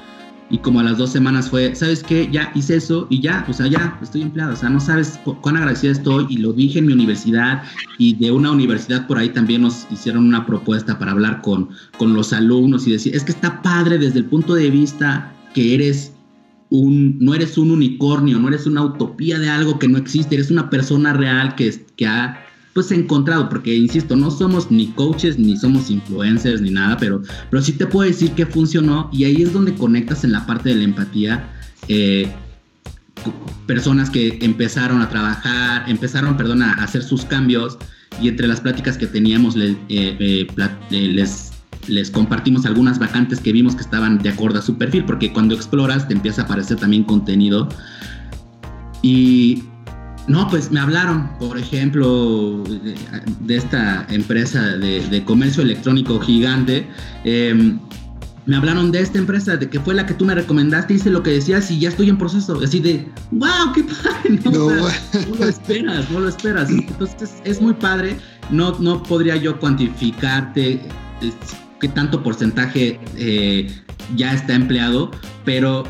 [0.51, 2.29] Y como a las dos semanas fue, ¿sabes qué?
[2.33, 4.55] Ya hice eso y ya, o sea, ya estoy empleado.
[4.55, 6.27] O sea, no sabes cuán agradecida estoy.
[6.31, 7.63] Y lo dije en mi universidad
[7.99, 12.15] y de una universidad por ahí también nos hicieron una propuesta para hablar con, con
[12.15, 16.13] los alumnos y decir, es que está padre desde el punto de vista que eres
[16.70, 20.50] un, no eres un unicornio, no eres una utopía de algo que no existe, eres
[20.50, 25.57] una persona real que, que ha pues encontrado, porque insisto, no somos ni coaches, ni
[25.57, 29.52] somos influencers, ni nada, pero, pero sí te puedo decir que funcionó y ahí es
[29.52, 31.52] donde conectas en la parte de la empatía.
[31.88, 32.31] Eh,
[33.66, 37.78] personas que empezaron a trabajar, empezaron, perdón, a hacer sus cambios
[38.22, 40.46] y entre las pláticas que teníamos eh, eh,
[40.90, 41.48] les,
[41.88, 45.55] les compartimos algunas vacantes que vimos que estaban de acuerdo a su perfil, porque cuando
[45.55, 47.68] exploras te empieza a aparecer también contenido.
[49.03, 49.62] Y
[50.29, 56.87] no, pues me hablaron, por ejemplo, de, esta empresa de, comercio electrónico gigante.
[57.24, 57.79] Em,
[58.44, 61.22] me hablaron de esta empresa, de que fue la que tú me recomendaste, hice lo
[61.22, 62.59] que decías y ya estoy en proceso.
[62.62, 64.40] Así de, wow, qué padre.
[64.51, 66.70] No, lo esperas, no lo esperas.
[66.70, 68.16] Entonces es muy padre.
[68.51, 70.81] No, no podría yo cuantificarte
[71.81, 73.71] qué tanto porcentaje eh,
[74.17, 75.11] ya está empleado,
[75.45, 75.85] pero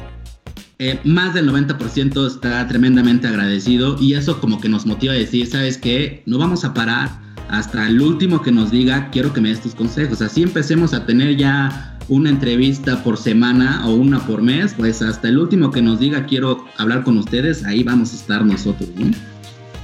[0.78, 5.46] eh, más del 90% está tremendamente agradecido y eso como que nos motiva a decir,
[5.46, 6.22] ¿sabes qué?
[6.26, 7.10] No vamos a parar
[7.48, 10.22] hasta el último que nos diga, quiero que me des tus consejos.
[10.22, 15.28] Así empecemos a tener ya una entrevista por semana o una por mes, pues hasta
[15.28, 18.88] el último que nos diga, quiero hablar con ustedes, ahí vamos a estar nosotros.
[18.96, 19.10] ¿no?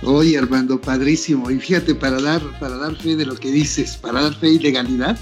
[0.05, 1.51] Oye, Armando, padrísimo.
[1.51, 4.59] Y fíjate, para dar, para dar fe de lo que dices, para dar fe y
[4.59, 5.19] legalidad,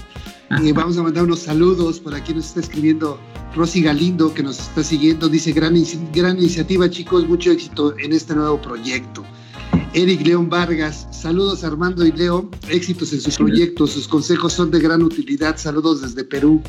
[0.61, 1.99] eh, vamos a mandar unos saludos.
[1.99, 3.19] Por aquí nos está escribiendo
[3.55, 5.29] Rosy Galindo, que nos está siguiendo.
[5.29, 5.75] Dice, gran,
[6.13, 9.23] gran iniciativa, chicos, mucho éxito en este nuevo proyecto.
[9.93, 14.79] Eric León Vargas, saludos Armando y Leo, éxitos en sus proyectos, sus consejos son de
[14.79, 16.61] gran utilidad, saludos desde Perú.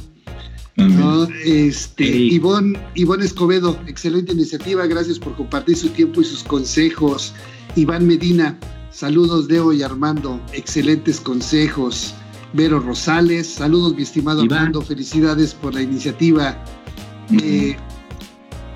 [1.45, 7.33] Este, Ivonne, Ivonne Escobedo, excelente iniciativa, gracias por compartir su tiempo y sus consejos.
[7.77, 8.59] Iván Medina,
[8.91, 12.15] saludos Leo y Armando, excelentes consejos.
[12.55, 13.49] Vero Rosales.
[13.49, 14.81] Saludos, mi estimado Armando.
[14.81, 16.57] Felicidades por la iniciativa.
[17.43, 17.77] Eh,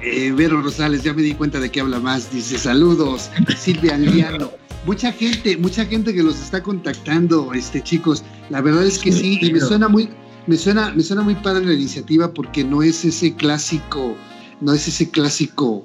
[0.03, 2.31] eh, Vero Rosales, ya me di cuenta de que habla más.
[2.33, 3.31] Dice saludos.
[3.57, 4.51] Silvia Anguiano.
[4.85, 8.25] Mucha gente, mucha gente que los está contactando, este chicos.
[8.51, 10.09] La verdad es que sí, y me suena muy,
[10.47, 14.17] me suena, me suena muy padre la iniciativa porque no es ese clásico,
[14.61, 15.85] no es ese clásico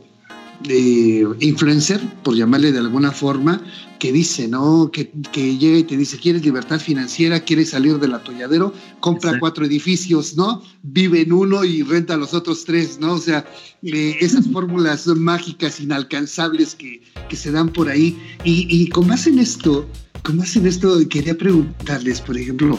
[0.68, 3.62] de influencer, por llamarle de alguna forma,
[4.00, 4.92] que dice, ¿no?
[4.92, 7.40] Que, llega y te dice, ¿quieres libertad financiera?
[7.40, 8.74] ¿Quieres salir del atolladero?
[9.00, 10.62] Compra cuatro edificios, ¿no?
[10.82, 13.14] Vive en uno y renta los otros tres, ¿no?
[13.14, 13.46] O sea,
[13.82, 17.02] eh, esas fórmulas mágicas, inalcanzables que,
[17.34, 18.18] se dan por ahí.
[18.44, 19.88] Y, y con base en esto,
[20.24, 22.78] con base en esto, quería preguntarles, por ejemplo,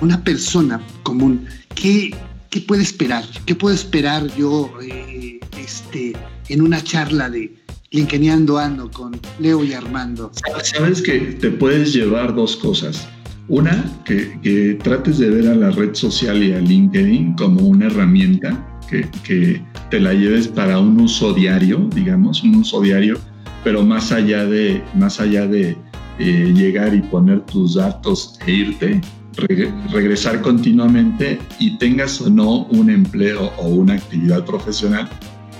[0.00, 2.10] una persona común, ¿qué,
[2.54, 3.24] qué puede esperar?
[3.46, 6.12] ¿Qué puedo esperar yo eh, este,
[6.48, 7.52] en una charla de
[7.90, 10.30] Linkeneando Ando con Leo y Armando?
[10.62, 13.08] Sabes que te puedes llevar dos cosas.
[13.48, 18.80] Una, que, trates de ver a la red social y a LinkedIn como una herramienta
[18.88, 23.18] que, que, te la lleves para un uso diario, digamos, un uso diario,
[23.64, 25.76] pero más allá de, más allá de
[26.20, 29.00] eh, llegar y poner tus datos e irte,
[29.36, 35.08] regresar continuamente y tengas o no un empleo o una actividad profesional,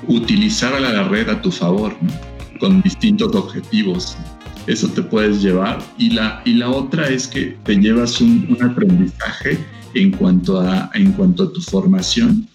[0.08, 1.94] utilizar a la red a tu favor,
[2.60, 4.16] con distintos objetivos.
[4.66, 5.78] Eso te puedes llevar.
[5.98, 9.58] Y la, y la otra es que te llevas un, aprendizaje
[9.94, 12.46] en cuanto, a, en cuanto a tu formación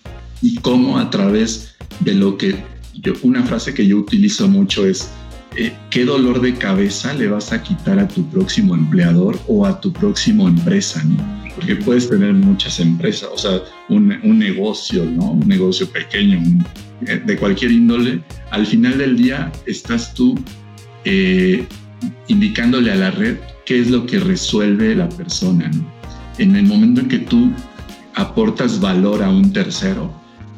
[0.41, 2.55] y cómo a través de lo que
[2.93, 5.09] yo, una frase que yo utilizo mucho es,
[5.55, 9.79] eh, ¿qué dolor de cabeza le vas a quitar a tu próximo empleador o a
[9.79, 11.03] tu próximo empresa?
[11.55, 15.31] Porque puedes tener muchas empresas, o sea, un, un negocio, ¿no?
[15.31, 16.65] Un negocio pequeño, un,
[17.07, 20.37] eh, de cualquier índole, al final del día estás tú
[21.05, 21.65] eh,
[22.27, 25.71] indicándole a la red qué es lo que resuelve la persona.
[26.37, 27.51] En el momento en que tú
[28.15, 30.13] aportas valor a un tercero,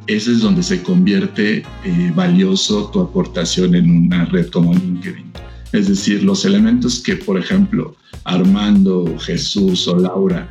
[0.08, 5.32] ese es donde se convierte eh, valioso tu aportación en una red como LinkedIn.
[5.72, 10.50] Es decir, los elementos que, por ejemplo, Armando, Jesús o Laura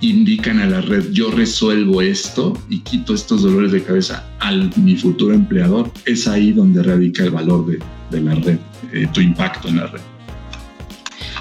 [0.00, 4.96] indican a la red, yo resuelvo esto y quito estos dolores de cabeza al mi
[4.96, 7.78] futuro empleador, es ahí donde radica el valor de,
[8.10, 8.58] de la red,
[8.92, 10.00] eh, tu impacto en la red.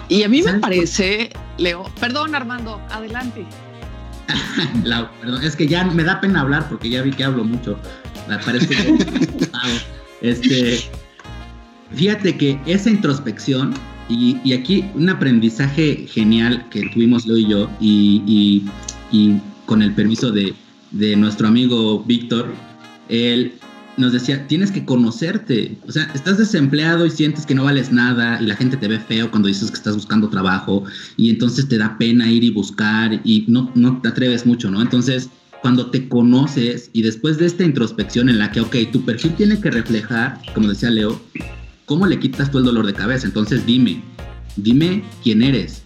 [0.08, 3.46] Y a mí me parece, Leo, perdón Armando, adelante.
[5.22, 7.78] perdón, es que ya me da pena hablar porque ya vi que hablo mucho.
[10.22, 10.80] Este,
[11.94, 13.74] fíjate que esa introspección
[14.10, 17.70] y, aquí un aprendizaje genial que tuvimos Leo y yo,
[19.12, 19.34] y,
[19.66, 20.54] con el permiso de,
[21.18, 22.54] nuestro amigo Víctor,
[23.10, 23.54] él
[23.98, 25.78] nos decía, tienes que conocerte.
[25.88, 29.00] O sea, estás desempleado y sientes que no vales nada y la gente te ve
[29.00, 30.84] feo cuando dices que estás buscando trabajo
[31.18, 34.82] y entonces te da pena ir y buscar y no, no te atreves mucho, ¿no?
[34.82, 35.30] Entonces,
[35.62, 39.60] cuando te conoces y después de esta introspección en la que, ok, tu perfil tiene
[39.60, 41.20] que reflejar, como decía Leo,
[41.86, 43.26] cómo le quitas tú el dolor de cabeza.
[43.26, 44.02] Entonces dime,
[44.58, 45.85] dime quién eres.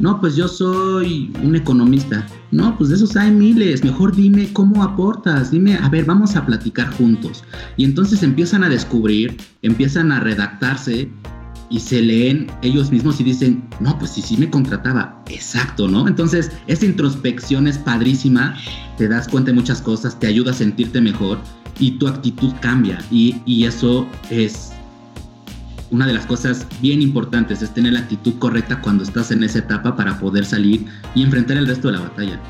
[0.00, 2.26] No, pues yo soy un economista.
[2.50, 3.84] No, pues de esos hay miles.
[3.84, 5.50] Mejor dime cómo aportas.
[5.50, 7.44] Dime, a ver, vamos a platicar juntos.
[7.76, 11.10] Y entonces empiezan a descubrir, empiezan a redactarse
[11.70, 16.08] y se leen ellos mismos y dicen, no, pues si sí, me contrataba, exacto, ¿no?
[16.08, 18.56] Entonces, esa introspección es padrísima,
[18.98, 21.38] te das cuenta de muchas cosas, te ayuda a sentirte mejor
[21.78, 24.72] y tu actitud cambia y, y eso es
[25.90, 29.58] una de las cosas bien importantes, es tener la actitud correcta cuando estás en esa
[29.58, 32.40] etapa para poder salir y enfrentar el resto de la batalla.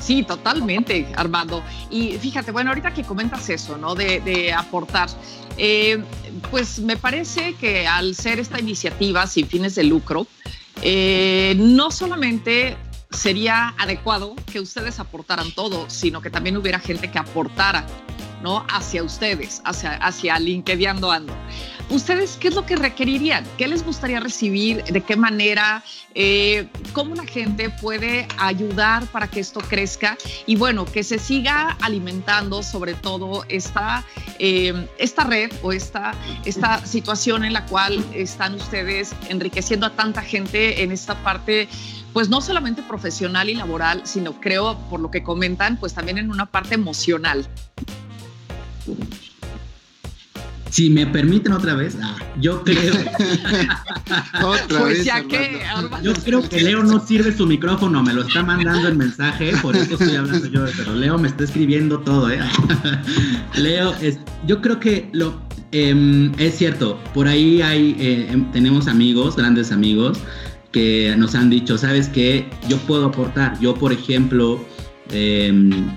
[0.00, 1.62] Sí, totalmente, Armando.
[1.90, 3.94] Y fíjate, bueno, ahorita que comentas eso, ¿no?
[3.94, 5.08] De, aportar,
[5.56, 6.02] eh,
[6.50, 10.26] pues me parece que al ser esta iniciativa sin fines de lucro,
[10.82, 12.76] eh, no solamente
[13.10, 17.86] sería adecuado que ustedes aportaran todo, sino que también hubiera gente que aportara
[18.42, 18.64] ¿no?
[18.68, 21.34] hacia ustedes, hacia, hacia LinkedIn Ando.
[21.90, 23.44] ¿Ustedes qué es lo que requerirían?
[23.58, 24.84] ¿Qué les gustaría recibir?
[24.84, 25.82] ¿De qué manera?
[26.14, 30.16] Eh, ¿Cómo la gente puede ayudar para que esto crezca?
[30.46, 34.04] Y bueno, que se siga alimentando sobre todo esta,
[34.38, 40.22] eh, esta red o esta, esta situación en la cual están ustedes enriqueciendo a tanta
[40.22, 41.68] gente en esta parte
[42.12, 46.30] pues no solamente profesional y laboral, sino creo, por lo que comentan, pues también en
[46.30, 47.48] una parte emocional.
[50.70, 52.94] Si me permiten otra vez, ah, yo creo.
[54.44, 55.60] otra pues ya que.
[56.02, 59.76] Yo creo que Leo no sirve su micrófono, me lo está mandando el mensaje, por
[59.76, 62.38] eso estoy hablando yo, pero Leo me está escribiendo todo, ¿eh?
[63.56, 65.42] Leo, es, yo creo que lo.
[65.72, 70.18] Em, es cierto, por ahí hay, eh, em, tenemos amigos, grandes amigos,
[70.70, 72.48] que nos han dicho, ¿sabes qué?
[72.68, 73.58] Yo puedo aportar.
[73.58, 74.64] Yo, por ejemplo,
[75.10, 75.90] em,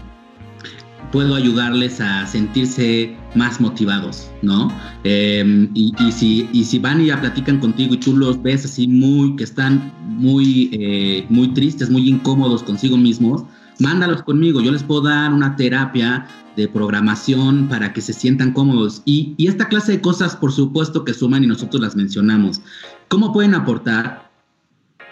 [1.14, 4.76] puedo ayudarles a sentirse más motivados, ¿no?
[5.04, 9.44] Em, y, si, van y ya platican contigo y tú los ves así muy, que
[9.44, 13.44] están muy, eh, muy tristes, muy incómodos consigo mismos,
[13.80, 16.26] mándalos conmigo, yo les puedo dar una terapia
[16.58, 19.04] de programación para que se sientan cómodos.
[19.06, 22.60] Y, y esta clase de cosas, por supuesto, que suman y nosotros las mencionamos.
[23.08, 24.32] ¿Cómo pueden aportar?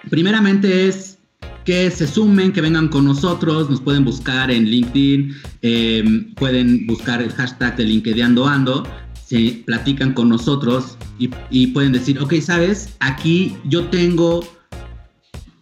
[0.10, 1.20] Primeramente es
[1.66, 7.22] que se sumen, que vengan con nosotros, nos pueden buscar en LinkedIn, em, pueden buscar
[7.22, 8.84] el hashtag de LinkedIn Ando,
[9.26, 14.44] se platican con nosotros y, pueden decir, ok, sabes, aquí yo tengo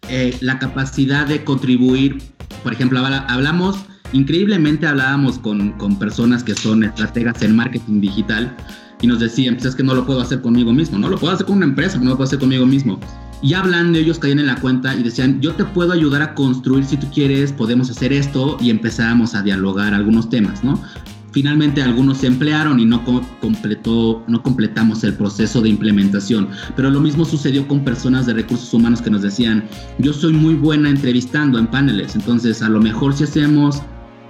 [0.09, 2.17] eh, la capacidad de contribuir,
[2.63, 3.77] por ejemplo, hablamos,
[4.13, 8.55] increíblemente hablábamos con, con personas que son estrategas en marketing digital
[9.01, 11.33] y nos decían, pues es que no lo puedo hacer conmigo mismo, no lo puedo
[11.33, 12.99] hacer con una empresa, no lo puedo hacer conmigo mismo.
[13.41, 16.84] Y hablando, ellos caían en la cuenta y decían, yo te puedo ayudar a construir
[16.84, 20.82] si tú quieres, podemos hacer esto y empezamos a dialogar algunos temas, ¿no?
[21.32, 23.04] Finalmente algunos se emplearon y no
[23.39, 26.49] completó, no completamos el proceso de implementación.
[26.75, 29.63] Pero lo mismo sucedió con personas de recursos humanos que nos decían,
[29.99, 33.84] yo soy muy buena entrevistando en paneles, entonces a lo mejor si hacemos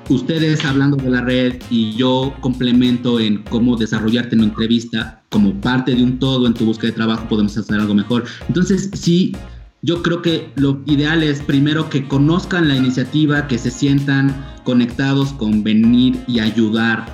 [0.09, 5.53] ustedes hablando de la red y yo complemento en cómo desarrollarte en una entrevista como
[5.61, 8.25] parte de un todo en tu búsqueda de trabajo, podemos hacer algo mejor.
[8.47, 9.35] Entonces, sí,
[9.81, 15.31] yo creo que lo ideal es primero que conozcan la iniciativa, que se sientan conectados
[15.33, 17.05] con venir y ayudar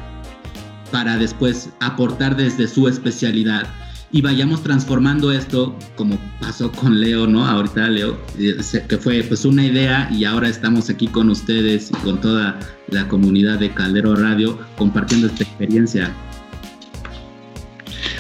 [0.91, 3.67] para después aportar desde su especialidad
[4.11, 7.45] y vayamos transformando esto como pasó con Leo, ¿no?
[7.45, 11.93] Ahorita Leo, eh, que fue pues una idea y ahora estamos aquí con ustedes y
[11.95, 16.13] con toda la comunidad de Caldero Radio compartiendo esta experiencia.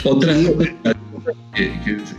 [0.03, 0.35] Otra
[1.53, 1.71] que,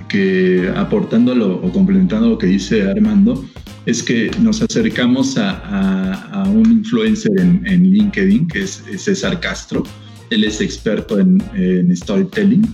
[0.08, 3.44] que, aportándolo o complementando lo que dice Armando,
[3.84, 9.84] es que nos acercamos a, un influencer en, LinkedIn, que es, César Castro.
[10.30, 12.66] Él es experto en, en storytelling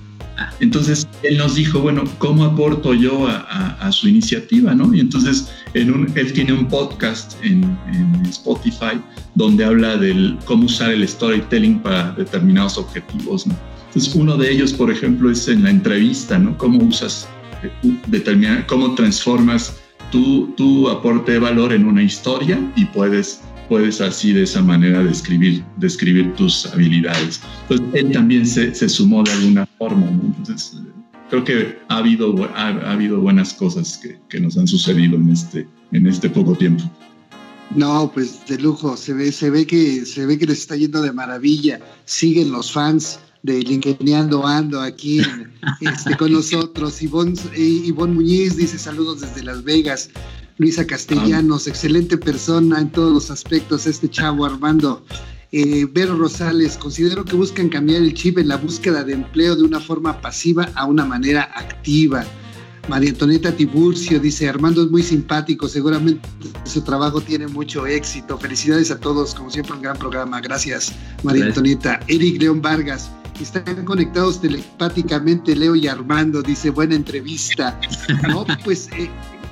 [0.60, 4.74] entonces él nos dijo, bueno, ¿cómo aporto yo a, su iniciativa?
[4.74, 4.94] ¿no?
[4.94, 7.62] Y entonces en él tiene un podcast en,
[8.28, 8.98] Spotify
[9.34, 13.46] donde habla de cómo usar el storytelling para determinados objetivos.
[13.88, 16.56] Entonces uno de ellos, por ejemplo, es en la entrevista, ¿no?
[16.56, 17.28] Cómo usas,
[17.62, 17.70] eh,
[18.06, 19.76] determinar, cómo transformas
[20.10, 25.02] tu, tu aporte de valor en una historia y puedes puedes así de esa manera
[25.02, 27.40] describir, describir tus habilidades.
[27.68, 30.76] Entonces, él también se, se sumó de alguna forma, Entonces,
[31.30, 35.66] creo que ha habido, ha, habido buenas cosas que, que, nos han sucedido en este,
[35.92, 36.84] en este poco tiempo.
[37.74, 41.00] No, pues de lujo, se ve, se ve que se ve que les está yendo
[41.00, 41.80] de maravilla.
[42.04, 45.22] Siguen los fans de Linkeneando Ando aquí
[45.80, 47.00] este, con nosotros.
[47.02, 50.10] Ivonne, Ivonne Muñiz dice saludos desde Las Vegas.
[50.62, 55.04] Luisa Castellanos, excelente persona en todos los aspectos, este chavo Armando.
[55.50, 59.64] Eh, Vero Rosales, considero que buscan cambiar el chip en la búsqueda de empleo de
[59.64, 62.24] una forma pasiva a una manera activa.
[62.88, 66.28] María Antonieta Tiburcio dice, Armando es muy simpático, seguramente
[66.62, 68.38] su trabajo tiene mucho éxito.
[68.38, 70.40] Felicidades a todos, como siempre un gran programa.
[70.40, 70.92] Gracias,
[71.24, 71.98] María Antonieta.
[72.06, 73.10] Eric León Vargas,
[73.40, 77.80] están conectados telepáticamente Leo y Armando, dice, buena entrevista.
[78.28, 79.10] No, pues eh,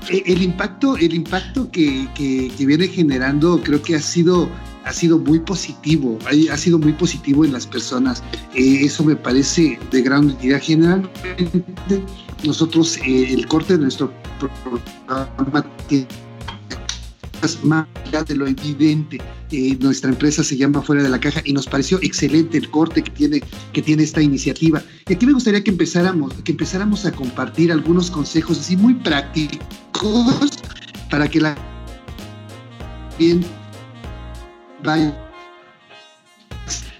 [0.09, 4.49] el impacto, el impacto que, que viene generando creo que ha sido
[4.85, 6.19] ha sido muy positivo,
[6.51, 8.23] ha, sido muy positivo en las personas.
[8.55, 10.61] Eh, eso me parece de gran utilidad.
[10.61, 12.03] Generalmente
[12.45, 16.07] nosotros eh, el corte de nuestro programa tiene
[17.65, 19.19] más allá de lo evidente.
[19.51, 23.03] Eh, nuestra empresa se llama Fuera de la Caja y nos pareció excelente el corte
[23.03, 24.83] que tiene, que tiene esta iniciativa.
[25.09, 30.51] Y aquí me gustaría que empezáramos, que empezáramos a compartir algunos consejos así muy prácticos
[31.11, 31.57] para que la
[33.19, 33.45] bien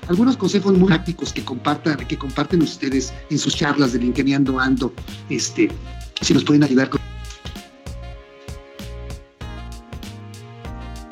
[0.09, 4.93] algunos consejos muy prácticos que compartan, que comparten ustedes en sus charlas de LinkedIn Ando,
[5.29, 5.71] este,
[6.21, 7.01] si nos pueden ayudar con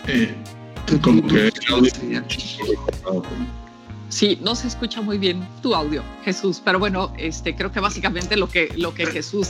[0.08, 0.34] eh,
[1.02, 1.52] como que
[4.08, 8.38] Sí, no se escucha muy bien tu audio, Jesús, pero bueno, este, creo que básicamente
[8.38, 9.48] lo que, lo que Jesús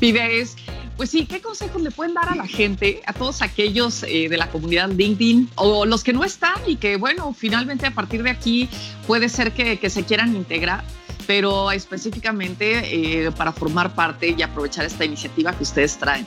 [0.00, 0.56] pide es,
[0.96, 4.36] pues sí, ¿qué consejos le pueden dar a la gente, a todos aquellos eh, de
[4.36, 8.30] la comunidad LinkedIn o los que no están y que, bueno, finalmente a partir de
[8.30, 8.68] aquí
[9.06, 10.84] puede ser que, que se quieran integrar?
[11.26, 16.26] pero específicamente eh, para formar parte y aprovechar esta iniciativa que ustedes traen.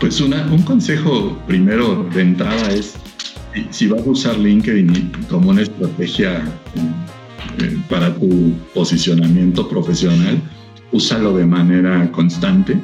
[0.00, 2.96] Pues un consejo primero de entrada es
[3.70, 10.40] si vas a usar LinkedIn como una estrategia eh, eh, para tu posicionamiento profesional,
[10.92, 12.78] úsalo de manera constante.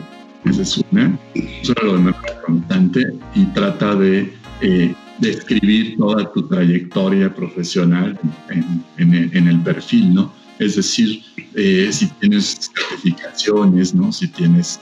[0.45, 1.19] Esa es una.
[1.63, 8.19] Úsalo de manera constante y trata de eh, describir toda tu trayectoria profesional
[8.99, 10.33] en, el perfil, ¿no?
[10.59, 11.23] Es decir,
[11.55, 14.13] si tienes certificaciones, ¿no?
[14.13, 14.81] Si tienes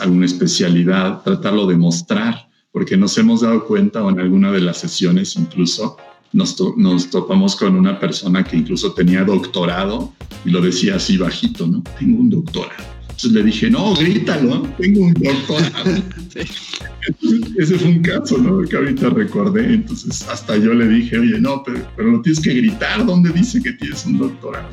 [0.00, 4.78] alguna especialidad, tratarlo de mostrar porque nos hemos dado cuenta o en alguna de las
[4.78, 5.96] sesiones incluso
[6.32, 10.12] nos, nos topamos con una persona que incluso tenía doctorado
[10.44, 11.82] y lo decía así bajito, ¿no?
[11.98, 12.84] Tengo un doctorado.
[13.02, 16.02] Entonces le dije, no, grítalo, tengo un doctorado.
[17.58, 18.62] Ese fue un caso, ¿no?
[18.62, 19.74] Que ahorita recordé.
[19.74, 23.60] Entonces hasta yo le dije, oye, no, pero, pero lo tienes que gritar, ¿dónde dice
[23.60, 24.68] que tienes un doctorado?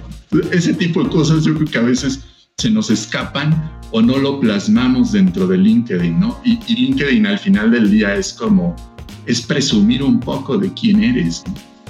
[0.51, 2.21] Ese tipo de cosas yo creo que a veces
[2.57, 6.37] se nos escapan o no lo plasmamos dentro de LinkedIn, ¿no?
[6.43, 8.75] Y, LinkedIn al final del día es como,
[9.25, 11.43] es presumir un poco de quién eres.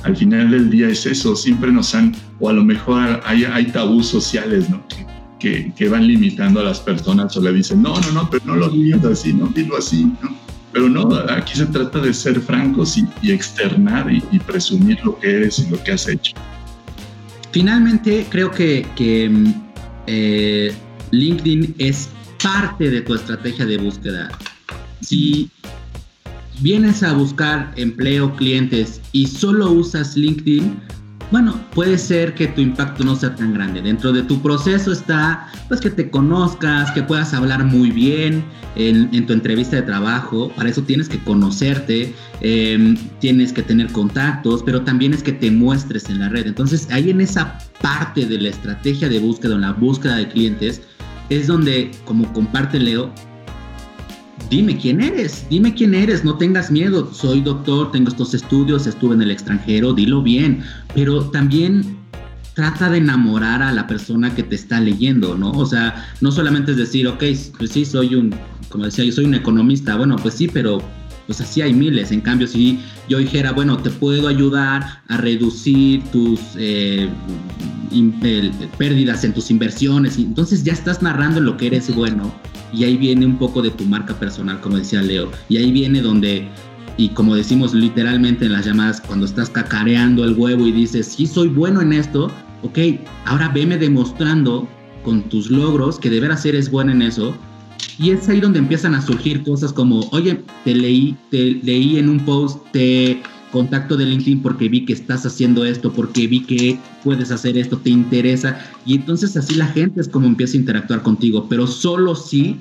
[0.03, 3.65] Al final del día es eso, siempre nos han, o a lo mejor hay, hay
[3.65, 4.81] tabús sociales, ¿no?
[5.39, 8.55] Que, que, van limitando a las personas o le dicen, no, no, no, pero no
[8.55, 10.35] lo digas así, no, dilo así, ¿no?
[10.71, 15.59] Pero no, aquí se trata de ser francos y, externar y, presumir lo que eres
[15.59, 16.33] y lo que has hecho.
[17.51, 19.31] Finalmente, creo que, que
[20.07, 20.73] eh,
[21.11, 22.09] LinkedIn es
[22.43, 24.29] parte de tu estrategia de búsqueda.
[25.01, 25.49] Si
[26.59, 30.79] vienes a buscar empleo, clientes y solo usas LinkedIn,
[31.29, 33.81] bueno, puede ser que tu impacto no sea tan grande.
[33.81, 38.45] Dentro de tu proceso está, pues, que te conozcas, que puedas hablar muy bien
[38.77, 40.49] en, tu entrevista de trabajo.
[40.55, 45.51] Para eso tienes que conocerte, em, tienes que tener contactos, pero también es que te
[45.51, 46.47] muestres en la red.
[46.47, 50.81] Entonces, ahí en esa parte de la estrategia de búsqueda, en la búsqueda de clientes,
[51.29, 53.11] es donde, como comparte Leo,
[54.49, 59.15] dime quién eres, dime quién eres, no tengas miedo, soy doctor, tengo estos estudios, estuve
[59.15, 60.63] en el extranjero, dilo bien,
[60.95, 61.97] pero también
[62.53, 65.51] trata de enamorar a la persona que te está leyendo, ¿no?
[65.51, 67.23] O sea, no solamente es decir, ok,
[67.57, 68.33] pues sí, soy un,
[68.69, 70.81] como decía, yo soy un economista, bueno, pues sí, pero
[71.27, 72.11] pues así hay miles.
[72.11, 77.07] En cambio, si yo dijera, bueno, te puedo ayudar a reducir tus eh,
[78.77, 82.33] pérdidas en tus inversiones, entonces ya estás narrando lo que eres bueno
[82.73, 86.01] y ahí viene un poco de tu marca personal, como decía Leo, y ahí viene
[86.01, 86.47] donde,
[86.97, 91.27] y como decimos literalmente en las llamadas, cuando estás cacareando el huevo y dices, sí
[91.27, 92.31] soy bueno en esto,
[92.63, 92.79] ok,
[93.25, 94.67] ahora veme demostrando
[95.03, 97.33] con tus logros que de veras eres bueno en eso.
[97.99, 102.09] Y es ahí donde empiezan a surgir cosas como, oye, te leí, te leí en
[102.09, 103.21] un post, te
[103.51, 107.77] contacto de LinkedIn porque vi que estás haciendo esto, porque vi que puedes hacer esto,
[107.77, 108.59] te interesa.
[108.85, 112.57] Y entonces así la gente es como empieza a interactuar contigo, pero solo si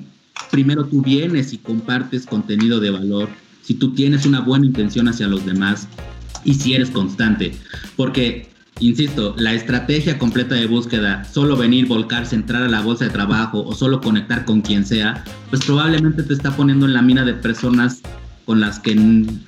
[0.51, 3.29] primero tú vienes y compartes contenido de valor,
[3.61, 5.87] si tú tienes una buena intención hacia los demás
[6.43, 7.53] y si eres constante.
[7.95, 8.49] Porque
[8.79, 13.63] Insisto, la estrategia completa de búsqueda, solo venir, volcarse, entrar a la bolsa de trabajo
[13.63, 17.33] o solo conectar con quien sea, pues probablemente te está poniendo en la mina de
[17.33, 18.01] personas
[18.45, 18.95] con las que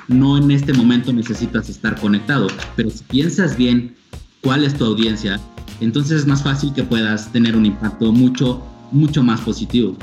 [0.08, 2.48] no en este momento necesitas estar conectado.
[2.76, 3.96] Pero si piensas bien
[4.42, 5.40] cuál es tu audiencia,
[5.80, 9.96] entonces es más fácil que puedas tener un impacto mucho, mucho más positivo.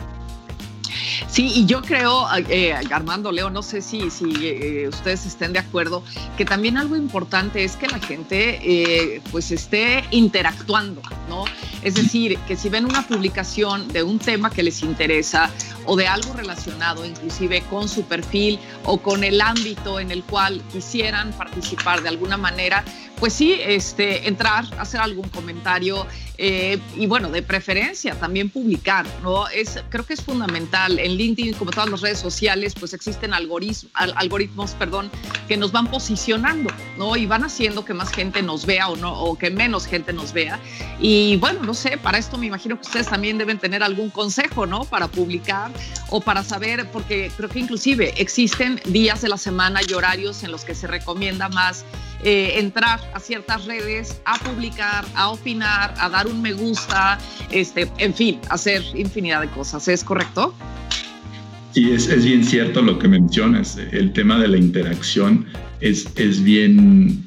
[1.29, 5.59] Sí, y yo creo, eh, Armando, Leo, no sé si, si eh, ustedes estén de
[5.59, 6.03] acuerdo,
[6.37, 11.45] que también algo importante es que la gente eh, pues esté interactuando, ¿no?
[11.83, 15.51] Es decir, que si ven una publicación de un tema que les interesa
[15.85, 20.63] o de algo relacionado inclusive con su perfil o con el ámbito en el cual
[20.73, 22.85] quisieran participar de alguna manera,
[23.19, 26.07] pues sí, este, entrar, hacer algún comentario
[26.39, 29.49] eh, y bueno, de preferencia también publicar, ¿no?
[29.49, 30.99] Es, creo que es fundamental.
[30.99, 35.11] En LinkedIn, como todas las redes sociales, pues existen algoritmos, algoritmos perdón,
[35.49, 37.17] que nos van posicionando, ¿no?
[37.17, 40.33] Y van haciendo que más gente nos vea o, no, o que menos gente nos
[40.33, 40.61] vea.
[41.01, 44.67] Y bueno, no sé, para esto me imagino que ustedes también deben tener algún consejo,
[44.67, 44.85] ¿no?
[44.85, 45.71] Para publicar
[46.11, 50.51] o para saber, porque creo que inclusive existen días de la semana y horarios en
[50.51, 51.85] los que se recomienda más
[52.23, 57.19] eh, entrar a ciertas redes, a publicar, a opinar, a dar un me gusta,
[57.51, 59.89] este, en fin, hacer infinidad de cosas.
[59.89, 60.55] ¿Es correcto?
[61.73, 63.77] Sí, es, bien cierto lo que mencionas.
[63.93, 65.47] El tema de la interacción
[65.81, 67.23] es, es bien,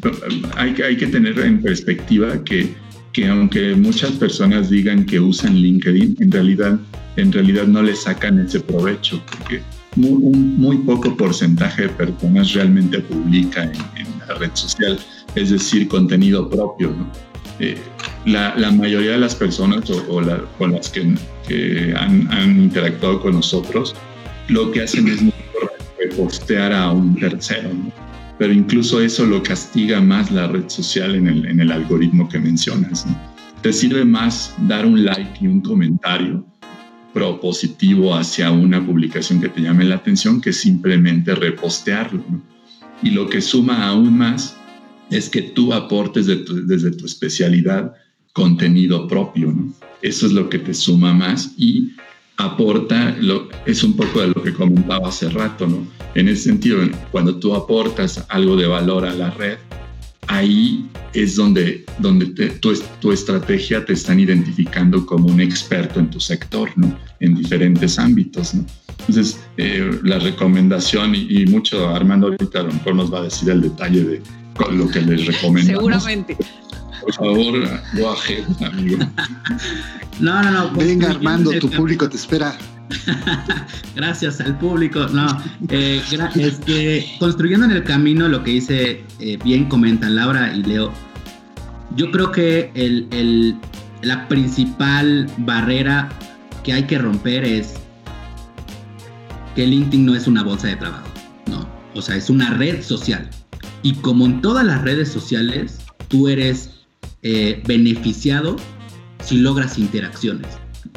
[0.56, 2.74] hay, hay que tener en perspectiva que,
[3.14, 6.80] que aunque muchas personas digan que usan LinkedIn, en realidad,
[7.16, 9.62] en realidad no le sacan ese provecho, porque
[9.96, 15.00] muy, un muy poco porcentaje de personas realmente publica en, la red social,
[15.36, 16.94] es decir, contenido propio.
[17.60, 17.78] Eh,
[18.26, 21.02] la, la, mayoría de las personas o, o las que,
[21.98, 23.96] han, han, interactuado con nosotros,
[24.48, 25.22] lo que hacen es
[26.16, 27.70] postear a un tercero.
[28.38, 32.40] Pero incluso eso lo castiga más la red social en el, en el algoritmo que
[32.40, 33.06] mencionas.
[33.62, 36.46] Te sirve más dar un like y un comentario
[37.14, 42.24] propositivo hacia una publicación que te llame la atención que simplemente repostearlo.
[43.02, 44.56] Y lo que suma aún más
[45.12, 47.94] es que tú aportes de desde tu especialidad
[48.34, 49.54] contenido propio.
[50.02, 51.92] Eso es lo que te suma más y
[52.38, 53.18] aporta,
[53.66, 55.86] es un poco de lo que comentaba hace rato, ¿no?
[56.16, 56.80] En ese sentido,
[57.12, 59.58] cuando tú aportas algo de valor a la red,
[60.28, 62.28] ahí es donde, donde
[62.62, 66.98] tu, estrategia te están identificando como un experto en tu sector, ¿no?
[67.20, 68.66] En diferentes ámbitos, ¿no?
[69.00, 73.24] Entonces, eh, la recomendación, y, y, mucho Armando ahorita a lo mejor nos va a
[73.24, 74.22] decir el detalle de
[74.68, 75.66] lo que les recomendamos.
[75.66, 76.38] Seguramente.
[77.02, 79.06] Por favor, go ahead, amigo.
[80.20, 80.72] No, no, no.
[80.72, 82.58] Venga, Armando, tu público te espera.
[83.96, 85.08] Gracias al público.
[85.08, 86.02] No, eh,
[86.36, 90.92] es que construyendo en el camino lo que dice, eh, bien comentan Laura y Leo,
[91.96, 93.56] yo creo que el, el,
[94.02, 96.10] la principal barrera
[96.64, 97.76] que hay que romper es
[99.56, 101.08] que LinkedIn no es una bolsa de trabajo,
[101.48, 103.30] no, o sea, es una red social.
[103.82, 106.72] Y como en todas las redes sociales, tú eres
[107.22, 108.56] eh, beneficiado
[109.24, 110.48] si logras interacciones.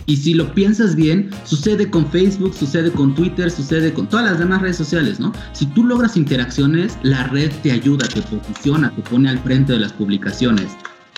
[0.07, 4.39] Y si lo piensas bien, sucede con Facebook, sucede con Twitter, sucede con todas las
[4.39, 5.33] demás redes sociales, ¿no?
[5.53, 9.81] Si tú logras interacciones, la red te ayuda, te posiciona, te pone al frente de
[9.81, 10.73] las publicaciones.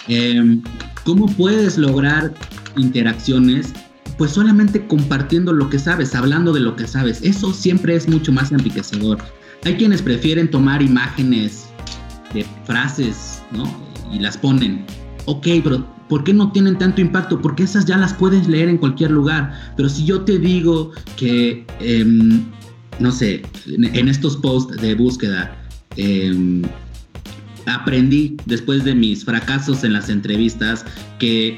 [0.08, 0.60] Eh,
[1.04, 2.34] ¿Cómo puedes lograr
[2.76, 3.72] interacciones?
[4.18, 7.20] Pues solamente compartiendo lo que sabes, hablando de lo que sabes.
[7.22, 9.18] Eso siempre es mucho más enriquecedor.
[9.64, 11.66] Hay quienes prefieren tomar imágenes
[12.34, 13.64] de frases, ¿no?
[14.12, 14.84] Y las ponen.
[15.24, 17.40] Ok, pero ¿por qué no tienen tanto impacto?
[17.40, 19.52] Porque esas ya las puedes leer en cualquier lugar.
[19.76, 22.04] Pero si yo te digo que, eh,
[22.98, 25.56] no sé, en estos posts de búsqueda,
[25.96, 26.62] eh,
[27.66, 30.84] aprendí después de mis fracasos en las entrevistas
[31.18, 31.56] que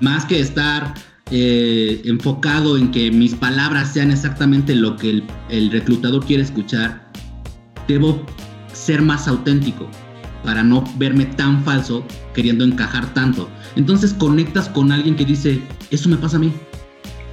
[0.00, 0.94] más que estar
[1.30, 7.05] eh, enfocado en que mis palabras sean exactamente lo que el reclutador quiere escuchar,
[7.88, 8.22] debo
[8.72, 9.88] ser más auténtico
[10.44, 13.48] para no verme tan falso queriendo encajar tanto.
[13.74, 15.60] Entonces conectas con alguien que dice,
[15.90, 16.52] eso me pasa a mí.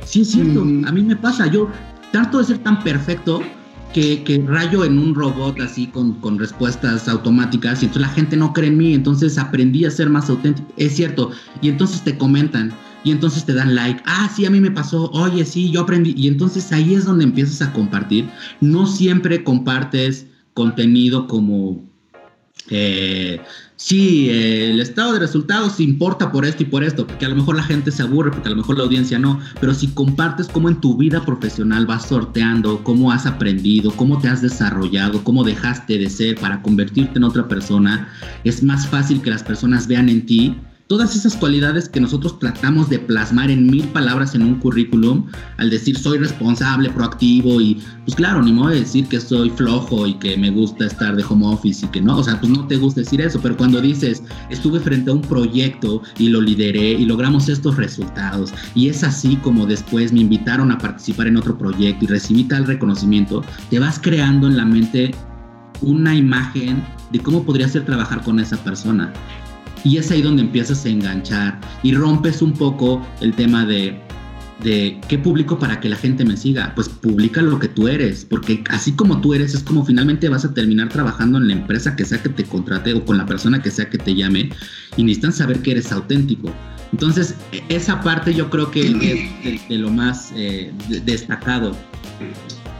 [0.05, 0.85] Sí, es cierto, mm.
[0.85, 1.47] a mí me pasa.
[1.47, 1.69] Yo
[2.11, 3.41] trato de ser tan perfecto
[3.93, 8.35] que, que rayo en un robot así con, con, respuestas automáticas y entonces la gente
[8.35, 8.93] no cree en mí.
[8.93, 10.67] Entonces aprendí a ser más auténtico.
[10.77, 11.31] Es cierto.
[11.61, 12.73] Y entonces te comentan
[13.03, 14.01] y entonces te dan like.
[14.05, 15.11] Ah, sí, a mí me pasó.
[15.11, 16.13] Oye, sí, yo aprendí.
[16.17, 18.27] Y entonces ahí es donde empiezas a compartir.
[18.61, 21.83] No siempre compartes contenido como
[22.69, 23.41] eh,
[23.75, 27.57] sí, el estado de resultados importa por esto y por esto, porque a lo mejor
[27.57, 30.69] la gente se aburre, porque a lo mejor la audiencia no, pero si compartes cómo
[30.69, 35.97] en tu vida profesional vas sorteando, cómo has aprendido, cómo te has desarrollado, cómo dejaste
[35.97, 38.07] de ser para convertirte en otra persona,
[38.43, 40.55] es más fácil que las personas vean en ti
[40.93, 45.25] todas esas cualidades que nosotros tratamos de plasmar en mil palabras en un currículum,
[45.57, 50.05] al decir soy responsable, proactivo y pues claro, ni modo de decir que soy flojo
[50.05, 52.67] y que me gusta estar de home office y que no, o sea, pues no
[52.67, 54.21] te gusta decir eso, pero cuando dices
[54.51, 59.35] estuve frente a un proyecto y lo lideré y logramos estos resultados y es así
[59.37, 63.97] como después me invitaron a participar en otro proyecto y recibí tal reconocimiento, te vas
[63.97, 65.09] creando en la mente
[65.81, 69.11] una imagen de cómo podría ser trabajar con esa persona.
[69.83, 73.99] Y es ahí donde empiezas a enganchar y rompes un poco el tema de,
[74.63, 76.73] de qué publico para que la gente me siga.
[76.75, 80.45] Pues publica lo que tú eres, porque así como tú eres es como finalmente vas
[80.45, 83.61] a terminar trabajando en la empresa que sea que te contrate o con la persona
[83.61, 84.49] que sea que te llame
[84.97, 86.51] y necesitan saber que eres auténtico.
[86.91, 90.71] Entonces, e, esa parte yo creo que es de, lo más eh,
[91.05, 91.75] destacado.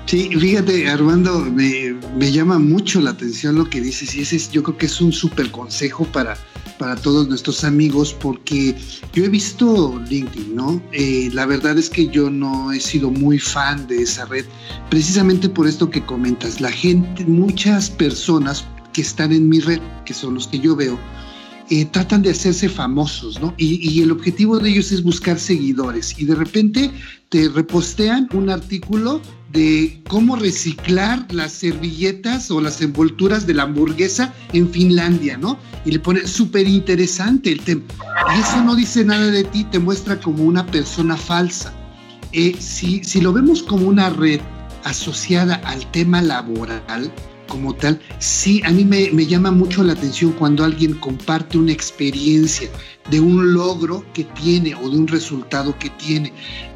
[0.06, 4.52] Sí, fíjate, Armando, me, me, llama mucho la atención lo que dices y ese es,
[4.52, 6.38] yo creo que es un súper consejo para,
[6.78, 8.76] para todos nuestros amigos porque
[9.14, 10.82] yo he visto LinkedIn, ¿no?
[10.92, 14.46] Eh, la verdad es que yo no he sido muy fan de esa red,
[14.90, 16.60] precisamente por esto que comentas.
[16.60, 21.00] La gente, muchas personas que están en mi red, que son los que yo veo,
[21.74, 23.56] eh, tratan de hacerse famosos, ¿no?
[23.58, 26.20] Y, y, el objetivo de ellos es buscar seguidores.
[26.20, 26.92] Y de repente
[27.30, 29.20] te repostean un artículo
[29.52, 35.58] de cómo reciclar las servilletas o las envolturas de la hamburguesa en Finlandia, ¿no?
[35.84, 37.86] Y le pone súper interesante el tema.
[38.36, 41.74] Y eso no dice nada de ti, te muestra como una persona falsa.
[42.34, 44.42] Eh, si, si lo vemos como una red
[44.84, 47.12] asociada al tema laboral,
[47.48, 51.72] como tal, sí, a mí me, me, llama mucho la atención cuando alguien comparte una
[51.72, 52.70] experiencia
[53.10, 56.34] de un logro que tiene o de un resultado que tiene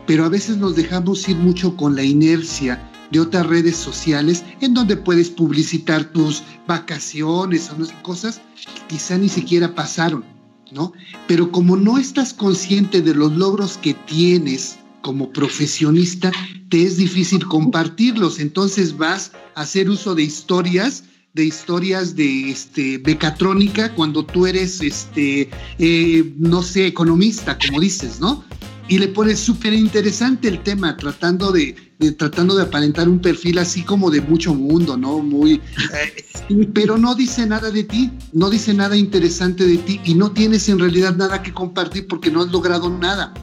[0.08, 4.74] pero a veces nos dejamos ir mucho con la inercia de otras redes sociales en
[4.74, 8.42] donde puedes publicitar tus vacaciones o cosas
[8.88, 10.24] quizá ni siquiera pasaron,
[10.72, 10.94] ¿no?
[11.28, 16.34] Pero como no estás consciente de los logros que tienes como profesionista,
[16.68, 22.98] te es difícil compartirlos, entonces vas a hacer uso de historias de historias de este,
[22.98, 28.44] becatrónica cuando tú eres, este, eh, no sé, economista, como dices, ¿no?
[28.90, 31.76] y le pone súper interesante el tema, tratando de,
[32.18, 35.20] tratando de aparentar un perfil así como de mucho mundo, ¿no?
[35.20, 40.16] Muy, eh, pero no dice nada de ti, no dice nada interesante de ti y
[40.16, 43.34] no tienes en realidad nada que compartir porque no has logrado nada.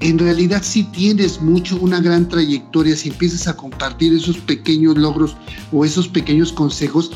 [0.00, 5.36] En realidad sí tienes mucho, una gran trayectoria, si empiezas a compartir esos pequeños logros
[5.72, 7.10] o esos pequeños consejos,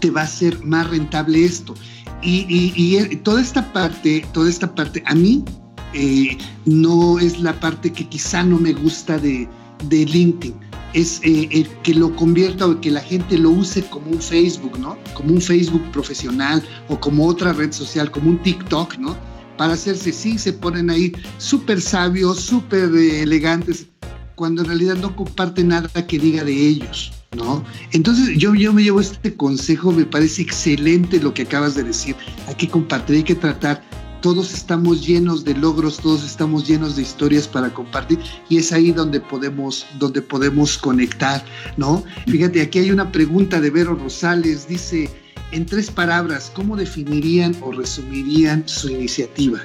[0.00, 1.74] te va a ser más rentable esto.
[2.22, 5.44] Y, toda esta parte, toda esta parte, a mí
[5.92, 9.46] eh, no es la parte que quizá no me gusta de,
[9.88, 10.54] de LinkedIn.
[10.94, 14.96] Es eh, que lo convierta o que la gente lo use como un Facebook, ¿no?
[15.14, 19.14] Como un Facebook profesional o como otra red social, como un TikTok, ¿no?
[19.56, 23.86] Para hacerse, sí, se ponen ahí súper sabios, súper eh, elegantes,
[24.34, 27.12] cuando en realidad no comparten nada que diga de ellos.
[27.36, 27.62] ¿No?
[27.92, 32.16] Entonces yo, yo me llevo este consejo, me parece excelente lo que acabas de decir.
[32.46, 33.82] Hay que compartir, hay que tratar
[34.26, 38.90] todos estamos llenos de logros, todos estamos llenos de historias para compartir y es ahí
[38.90, 41.44] donde podemos, donde podemos conectar,
[41.76, 42.02] ¿no?
[42.26, 45.10] Fíjate, aquí hay una pregunta de Vero Rosales, dice,
[45.52, 49.58] en tres palabras, ¿cómo definirían o resumirían su iniciativa?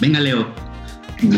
[0.00, 0.46] Venga, Leo.
[1.20, 1.36] en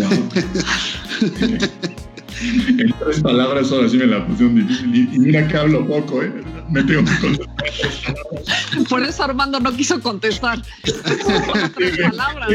[2.98, 4.94] tres palabras, ahora sí me la pusieron difícil.
[4.94, 6.30] Y, mira que hablo poco, ¿eh?
[6.70, 8.14] Me tengo que contestar.
[8.88, 10.62] Por eso Armando no quiso contestar.
[11.74, 12.48] tres palabras.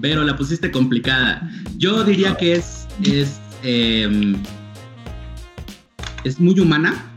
[0.00, 1.48] Pero la pusiste complicada.
[1.76, 2.88] Yo diría que es.
[3.04, 4.34] Es, eh,
[6.24, 7.13] es muy humana.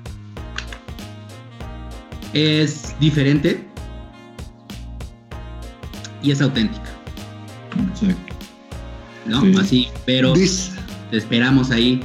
[2.37, 3.65] Es diferente.
[6.21, 6.85] Y es auténtica.
[7.99, 8.13] Sí.
[9.25, 9.59] ¿no?
[9.59, 11.99] Así, pero te esperamos ahí.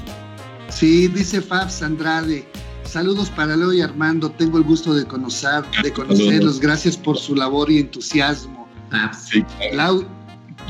[0.70, 2.48] Sí, dice Fabs Andrade.
[2.84, 4.30] Saludos para Leo y Armando.
[4.30, 6.60] Tengo el gusto de conocer, de conocerlos.
[6.60, 8.66] Gracias por su labor y entusiasmo.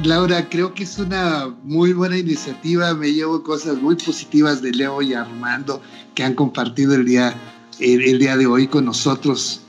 [0.02, 2.94] Laura, creo que es una muy buena iniciativa.
[2.94, 5.80] Me llevo cosas muy positivas de Leo y Armando
[6.16, 7.34] que han compartido el día,
[7.78, 9.60] el, día de hoy con nosotros.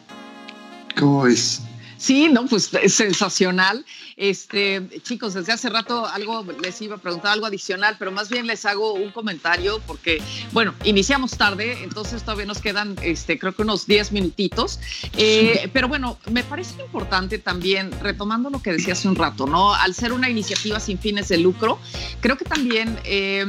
[0.97, 1.61] ¿Cómo es?
[2.03, 3.85] Sí, no, pues es sensacional.
[4.17, 8.45] Este, chicos, desde hace rato algo les iba a preguntar algo adicional, pero más bien
[8.45, 13.61] les hago un comentario porque, bueno, iniciamos tarde, entonces todavía nos quedan, este, creo que
[13.61, 14.81] unos 10 minutitos.
[15.15, 19.73] Eh, pero bueno, me parece importante también, retomando lo que decía hace un rato, ¿no?
[19.73, 21.79] Al ser una iniciativa sin fines de lucro,
[22.19, 23.45] creo que también, eh,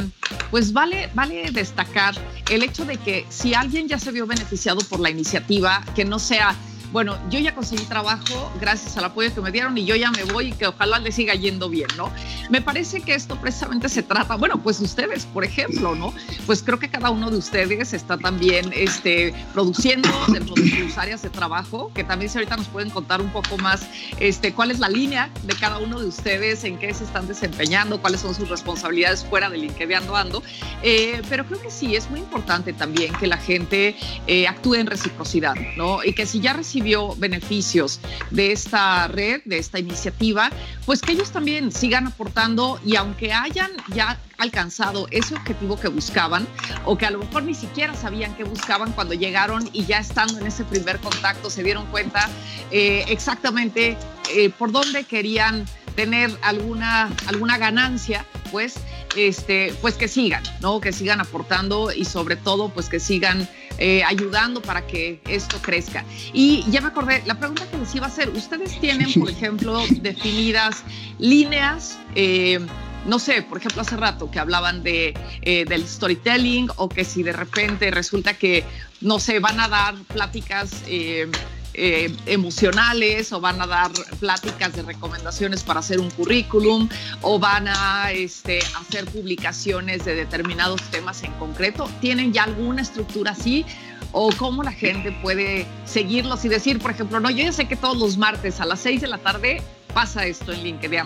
[0.52, 2.14] pues vale, vale destacar
[2.48, 6.20] el hecho de que si alguien ya se vio beneficiado por la iniciativa, que no
[6.20, 6.56] sea
[6.94, 10.22] bueno, yo ya conseguí trabajo gracias al apoyo que me dieron y yo ya me
[10.22, 12.08] voy y que ojalá le siga yendo bien, ¿no?
[12.50, 16.14] Me parece que esto precisamente se trata, bueno, pues ustedes, por ejemplo, ¿no?
[16.46, 21.20] Pues creo que cada uno de ustedes está también este, produciendo dentro de sus áreas
[21.22, 23.88] de trabajo, que también si ahorita nos pueden contar un poco más
[24.20, 28.00] este, cuál es la línea de cada uno de ustedes, en qué se están desempeñando,
[28.00, 30.44] cuáles son sus responsabilidades fuera del LinkedIn Ando.
[30.84, 33.96] Eh, pero creo que sí, es muy importante también que la gente
[34.28, 36.04] eh, actúe en reciprocidad, ¿no?
[36.04, 36.83] Y que si ya recibe
[37.16, 40.50] beneficios de esta red, de esta iniciativa,
[40.84, 46.46] pues que ellos también sigan aportando y aunque hayan ya alcanzado ese objetivo que buscaban
[46.84, 50.38] o que a lo mejor ni siquiera sabían que buscaban cuando llegaron y ya estando
[50.38, 52.28] en ese primer contacto se dieron cuenta
[52.70, 53.96] eh, exactamente
[54.34, 55.64] eh, por dónde querían
[55.94, 58.74] tener alguna, alguna ganancia, pues,
[59.16, 60.80] este, pues que sigan, ¿no?
[60.80, 63.48] Que sigan aportando y sobre todo, pues que sigan
[63.78, 66.04] eh, ayudando para que esto crezca.
[66.32, 69.82] Y ya me acordé, la pregunta que les iba a hacer, ¿ustedes tienen, por ejemplo,
[70.00, 70.82] definidas
[71.18, 71.98] líneas?
[72.14, 72.60] Eh,
[73.06, 77.22] no sé, por ejemplo, hace rato que hablaban de, eh, del storytelling o que si
[77.22, 78.64] de repente resulta que,
[79.00, 81.30] no sé, van a dar pláticas eh,
[81.74, 86.88] emocionales o van a dar pláticas de recomendaciones para hacer un currículum
[87.20, 91.90] o van a este, hacer publicaciones de determinados temas en concreto.
[92.00, 93.64] ¿Tienen ya alguna estructura así?
[94.12, 97.76] ¿O cómo la gente puede seguirlos y decir, por ejemplo, no, yo ya sé que
[97.76, 99.60] todos los martes a las 6 de la tarde
[99.92, 101.02] pasa esto en LinkedIn,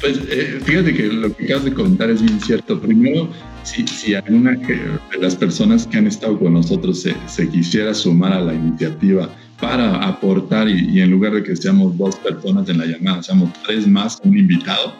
[0.00, 2.80] Pues eh, fíjate que lo que acabas de comentar es bien cierto.
[2.80, 3.28] Primero,
[3.66, 8.54] si, alguna de las personas que han estado con nosotros se, quisiera sumar a la
[8.54, 9.28] iniciativa
[9.60, 13.86] para aportar y, en lugar de que seamos dos personas en la llamada, seamos tres
[13.86, 14.94] más, un invitado,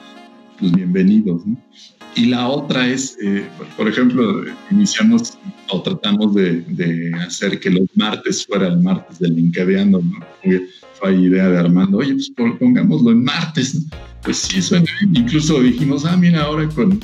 [0.58, 1.42] pues bienvenidos.
[2.16, 3.46] Y la otra es, eh,
[3.76, 5.38] por ejemplo, iniciamos
[5.68, 10.00] o tratamos de, hacer que los martes fuera el martes del LinkedIn, ¿no?
[10.94, 13.86] Fue idea de Armando, oye, pues pongámoslo en martes.
[14.22, 16.98] Pues sí, suena Incluso dijimos, ah, mira, ahora con,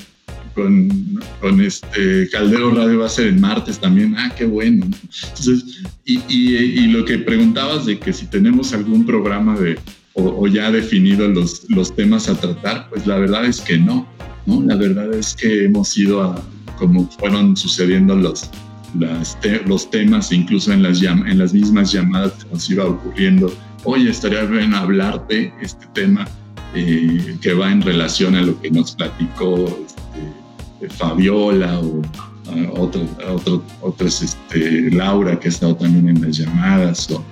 [0.55, 4.15] con, con, este Caldero Radio va a ser el martes también.
[4.17, 4.87] Ah, qué bueno.
[4.87, 9.79] Entonces, y, y, y, lo que preguntabas de que si tenemos algún programa de,
[10.15, 14.07] o, ya definido los, los temas a tratar, pues la verdad es que no,
[14.47, 14.63] ¿no?
[14.63, 16.43] La verdad es que hemos ido a,
[16.79, 18.51] como fueron sucediendo los,
[19.67, 23.53] los temas, incluso en las, en las mismas llamadas que nos iba ocurriendo,
[23.85, 26.29] oye, estaría bien hablarte este tema
[26.75, 29.87] eh, que va en relación a lo que nos platicó
[30.91, 32.03] Fabiola o
[32.77, 33.09] otros,
[33.81, 37.25] otros, este, Laura que ha estado también en las llamadas o,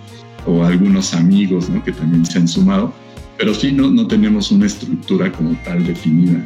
[0.47, 1.83] o algunos amigos ¿no?
[1.85, 2.93] que también se han sumado,
[3.39, 6.43] pero sí no, no tenemos una estructura como tal definida.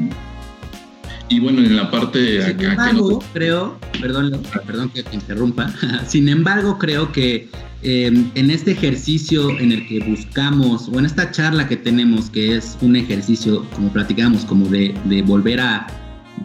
[1.28, 5.72] Y bueno, en la parte Sin embargo, creo, perdón, perdón que te interrumpa,
[6.07, 7.48] sin embargo, creo que
[7.82, 12.57] em, en este ejercicio en el que buscamos, o en esta charla que tenemos, que
[12.57, 15.86] es un ejercicio, como platicamos, como de, de volver a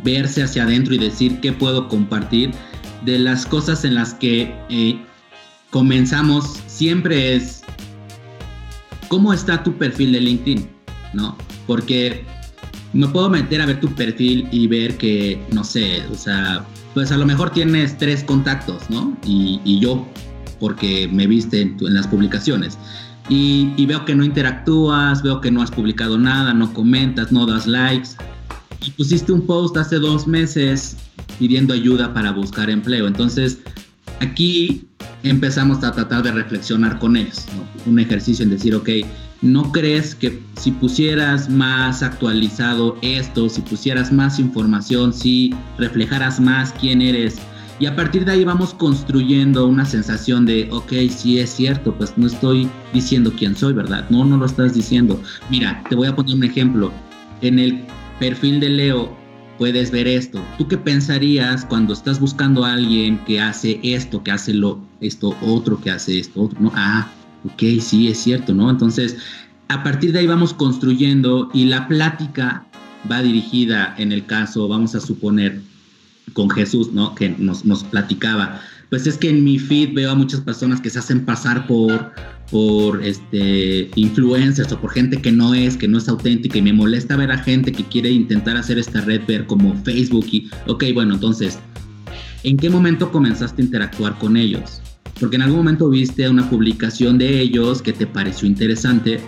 [0.04, 2.52] verse hacia adentro y decir qué puedo compartir.
[3.06, 5.00] De las cosas en las que eh,
[5.70, 7.64] comenzamos siempre es
[9.08, 10.70] cómo está tu perfil de LinkedIn,
[11.14, 11.38] ¿no?
[11.66, 12.26] Porque
[12.94, 17.12] me puedo meter a ver tu perfil y ver que, no sé, o sea, pues
[17.12, 19.16] a lo mejor tienes tres contactos, ¿no?
[19.26, 20.08] Y, yo,
[20.60, 22.78] porque me viste en, las publicaciones.
[23.30, 27.46] Y, y, veo que no interactúas, veo que no has publicado nada, no comentas, no
[27.46, 28.10] das likes
[28.86, 30.98] y pusiste un post hace dos meses
[31.38, 33.08] pidiendo ayuda para buscar empleo.
[33.08, 33.60] Entonces,
[34.20, 34.88] aquí
[35.24, 37.46] empezamos a tratar de reflexionar con ellos,
[37.86, 38.90] un ejercicio en decir, ok,
[39.42, 46.74] ¿no crees que si pusieras más actualizado esto, si pusieras más información, si reflejaras más
[46.74, 47.38] quién eres?
[47.80, 52.18] Y a partir de ahí vamos construyendo una sensación de, ok, sí es cierto, pues
[52.18, 54.06] no estoy diciendo quién soy, ¿verdad?
[54.10, 55.22] No, no lo estás diciendo.
[55.50, 56.92] Mira, te voy a poner un ejemplo.
[57.42, 57.86] En el
[58.20, 59.18] perfil de Leo
[59.58, 60.44] puedes ver esto.
[60.58, 65.36] ¿Tú qué pensarías cuando estás buscando a alguien que hace esto, que hace lo, esto
[65.42, 66.50] otro, que hace esto?
[66.60, 66.72] ¿no?
[66.76, 67.10] Ah,
[67.46, 68.70] ok, sí, es cierto, ¿no?
[68.70, 69.18] Entonces,
[69.68, 72.66] a partir de ahí vamos construyendo y la plática
[73.10, 75.62] va dirigida, en el caso, vamos a suponer,
[76.34, 77.16] con Jesús, ¿no?
[77.16, 78.62] Que nos, nos platicaba.
[78.90, 82.12] Pues es que en mi feed veo a muchas personas que se hacen pasar por,
[82.50, 86.74] por este influencers o por gente que no es, que no es auténtica y me
[86.74, 90.86] molesta ver a gente que quiere intentar hacer esta red ver como Facebook y ok,
[90.94, 91.60] bueno, entonces,
[92.44, 94.82] ¿en qué momento comenzaste a interactuar con ellos?
[95.20, 99.20] Porque en algún momento viste una publicación de ellos que te pareció interesante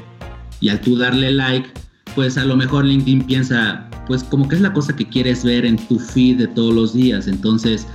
[0.59, 1.69] y al tú darle like,
[2.15, 5.65] pues a lo mejor LinkedIn piensa, pues como que es la cosa que quieres ver
[5.65, 7.87] en tu feed de todos los días, entonces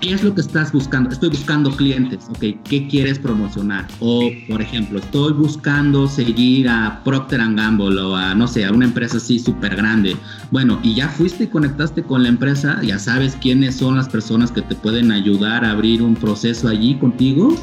[0.00, 1.10] ¿Qué es lo que estás buscando?
[1.10, 3.86] Estoy buscando clientes, ok, ¿qué quieres promocionar?
[4.00, 8.86] O, por ejemplo, estoy buscando seguir a Procter Gamble o a, no sé, a una
[8.86, 10.16] empresa así súper grande.
[10.50, 14.50] Bueno, y ya fuiste y conectaste con la empresa, ya sabes quiénes son las personas
[14.50, 17.54] que te pueden ayudar a abrir un proceso allí contigo.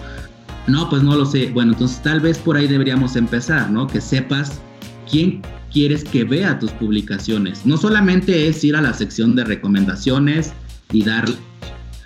[0.68, 1.50] No, pues no lo sé.
[1.52, 3.88] Bueno, entonces tal vez por ahí deberíamos empezar, ¿no?
[3.88, 4.62] Que sepas
[5.10, 5.42] quién
[5.72, 7.66] quieres que vea tus publicaciones.
[7.66, 10.54] No solamente es ir a la sección de recomendaciones
[10.92, 11.26] y dar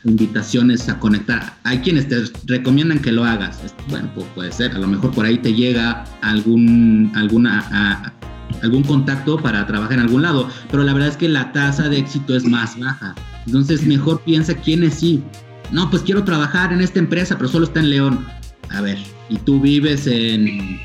[0.04, 1.58] invitaciones a conectar.
[1.64, 3.60] Hay quienes te recomiendan que lo hagas.
[3.89, 4.72] Bueno, pues puede ser.
[4.72, 8.14] A lo mejor por ahí te llega algún, alguna,
[8.62, 10.49] algún contacto para trabajar en algún lado.
[10.70, 13.16] Pero la verdad es que la tasa de éxito es más baja.
[13.45, 15.24] Entonces mejor piensa quiénes sí.
[15.72, 18.26] No, pues quiero trabajar en esta empresa, pero solo está en León.
[18.70, 18.97] A ver,
[19.30, 20.80] y tú vives en,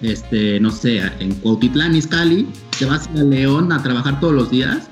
[0.00, 2.46] este, no sé, en Cuautitlán, Izcalli,
[2.78, 4.88] te vas a León a trabajar todos los días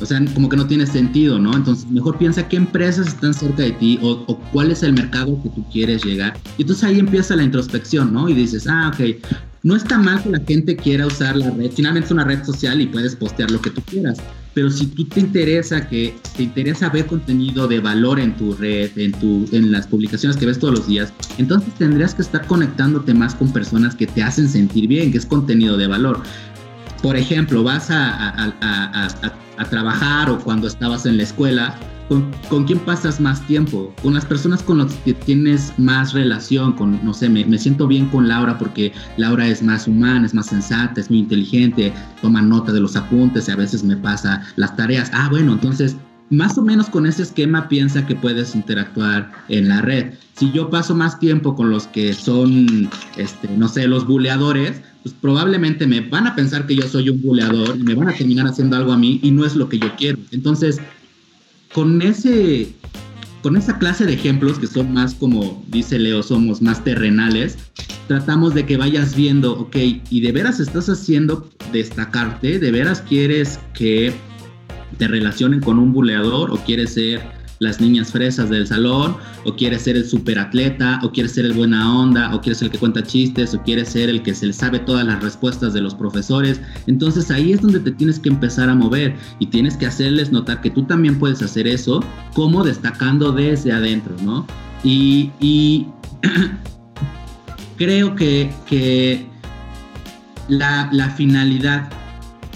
[0.00, 1.54] o sea, como que no tiene sentido, ¿no?
[1.54, 5.48] Entonces, mejor piensa qué empresas están cerca de ti o, cuál es el mercado que
[5.50, 6.38] tú quieres llegar.
[6.56, 8.28] Y entonces ahí empieza la introspección, ¿no?
[8.28, 9.16] Y dices, ah, ok,
[9.64, 11.70] no está mal que la gente quiera usar la red.
[11.72, 14.18] Finalmente es una red social y puedes postear lo que tú quieras.
[14.58, 18.90] Pero si tú te interesa que te interesa ver contenido de valor en tu red,
[18.98, 23.14] en tu, en las publicaciones que ves todos los días, entonces tendrías que estar conectándote
[23.14, 26.20] más con personas que te hacen sentir bien, que es contenido de valor.
[27.04, 28.52] Por ejemplo, vas a,
[29.58, 31.78] a trabajar o cuando estabas en la escuela,
[32.08, 33.94] ¿con, quién pasas más tiempo?
[34.02, 37.86] Con las personas con las que tienes más relación, con, no sé, me, me, siento
[37.86, 41.92] bien con Laura porque Laura es más humana, es más sensata, es muy inteligente,
[42.22, 45.10] toma nota de los apuntes y a veces me pasa las tareas.
[45.12, 45.96] Ah, bueno, entonces
[46.30, 50.12] más o menos con ese esquema piensa que puedes interactuar en la red.
[50.36, 55.14] Si yo paso más tiempo con los que son, este, no sé, los buleadores, pues
[55.20, 58.46] probablemente me van a pensar que yo soy un buleador y me van a terminar
[58.46, 60.18] haciendo algo a mí y no es lo que yo quiero.
[60.30, 60.80] Entonces,
[61.72, 62.68] con ese
[63.42, 67.56] con esa clase de ejemplos que son más como dice Leo, somos más terrenales,
[68.08, 69.76] tratamos de que vayas viendo, ok,
[70.10, 74.12] y de veras estás haciendo destacarte, de veras quieres que
[74.96, 79.82] te relacionen con un buleador o quieres ser las niñas fresas del salón, o quieres
[79.82, 83.02] ser el superatleta, o quieres ser el buena onda, o quieres ser el que cuenta
[83.02, 86.60] chistes, o quieres ser el que se le sabe todas las respuestas de los profesores.
[86.86, 90.60] Entonces ahí es donde te tienes que empezar a mover y tienes que hacerles notar
[90.60, 92.02] que tú también puedes hacer eso,
[92.34, 94.46] como destacando desde adentro, ¿no?
[94.84, 95.86] Y,
[97.76, 99.26] creo que, que
[100.48, 101.88] la, la finalidad,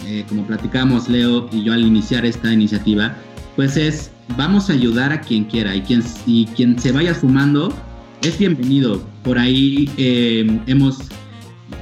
[0.06, 3.14] eh, como platicamos Leo y yo al iniciar esta iniciativa,
[3.56, 7.72] pues es vamos a ayudar a quien quiera y quien, y quien se vaya sumando
[8.22, 9.02] es bienvenido.
[9.22, 10.98] Por ahí eh, hemos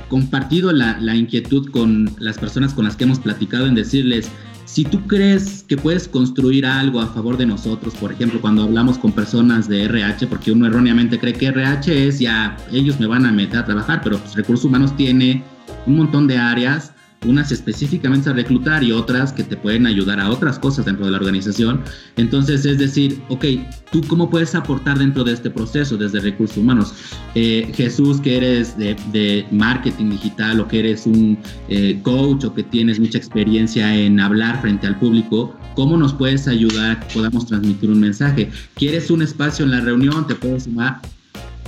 [0.09, 4.31] compartido la, inquietud con las personas con las que hemos platicado en decirles,
[4.65, 8.99] si tú crees que puedes construir algo a favor de nosotros, por ejemplo, cuando hablamos
[8.99, 13.27] con personas de RH, porque uno erróneamente cree que RH es ya, ellos me van
[13.27, 15.43] a meter a trabajar, pero pues, recursos humanos tiene
[15.87, 16.93] un montón de áreas
[17.27, 21.12] unas específicamente a reclutar y otras que te pueden ayudar a otras cosas dentro de
[21.12, 21.83] la organización.
[22.16, 23.45] Entonces, es decir, ok,
[23.93, 26.95] ¿tú cómo puedes aportar dentro de este proceso desde recursos humanos?
[27.35, 32.62] Eh, Jesús, que eres de, marketing digital o que eres un eh, coach o que
[32.62, 37.47] tienes mucha experiencia en hablar frente al público, ¿cómo nos puedes ayudar a que podamos
[37.47, 38.51] transmitir un mensaje?
[38.75, 40.27] ¿Quieres un espacio en la reunión?
[40.27, 41.01] ¿Te puedes sumar?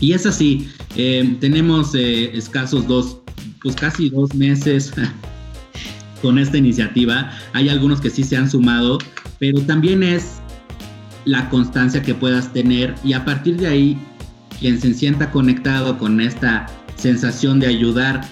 [0.00, 3.18] Y es así, eh, tenemos escasos dos,
[3.62, 4.92] pues casi dos meses
[6.22, 7.30] con esta iniciativa.
[7.52, 8.98] Hay algunos que sí se han sumado,
[9.38, 10.40] pero también es
[11.24, 13.98] la constancia que puedas tener y a partir de ahí,
[14.58, 16.66] quien se sienta conectado con esta
[16.96, 18.22] sensación de ayudar,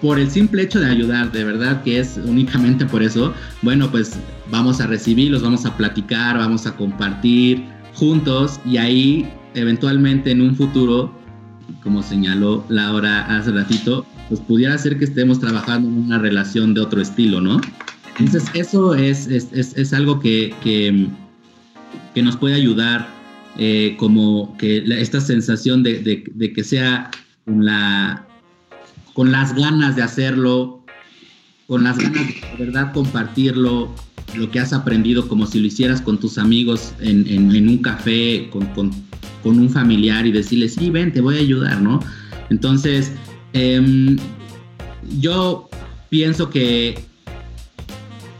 [0.00, 3.32] por el simple hecho de ayudar, de verdad que es únicamente por eso,
[3.62, 4.18] bueno, pues
[4.50, 7.64] vamos a recibirlos, vamos a platicar, vamos a compartir
[7.94, 11.12] juntos y ahí eventualmente en un futuro,
[11.82, 16.80] como señaló Laura hace ratito, pues pudiera ser que estemos trabajando en una relación de
[16.80, 17.60] otro estilo, ¿no?
[18.18, 21.08] Entonces eso es, es, es, algo que, que,
[22.14, 23.08] que, nos puede ayudar
[23.58, 27.10] eh, como que esta sensación de, de, de, que sea
[27.44, 28.26] con, la,
[29.12, 30.82] con las ganas de hacerlo,
[31.66, 33.94] con las ganas de, verdad compartirlo,
[34.34, 37.78] lo que has aprendido como si lo hicieras con tus amigos en, en, en un
[37.78, 38.92] café, con, con
[39.46, 42.00] con un familiar y decirle, sí, ven, te voy a ayudar, ¿no?
[42.50, 43.12] Entonces,
[43.52, 44.16] em,
[45.18, 45.68] yo
[46.08, 46.98] pienso que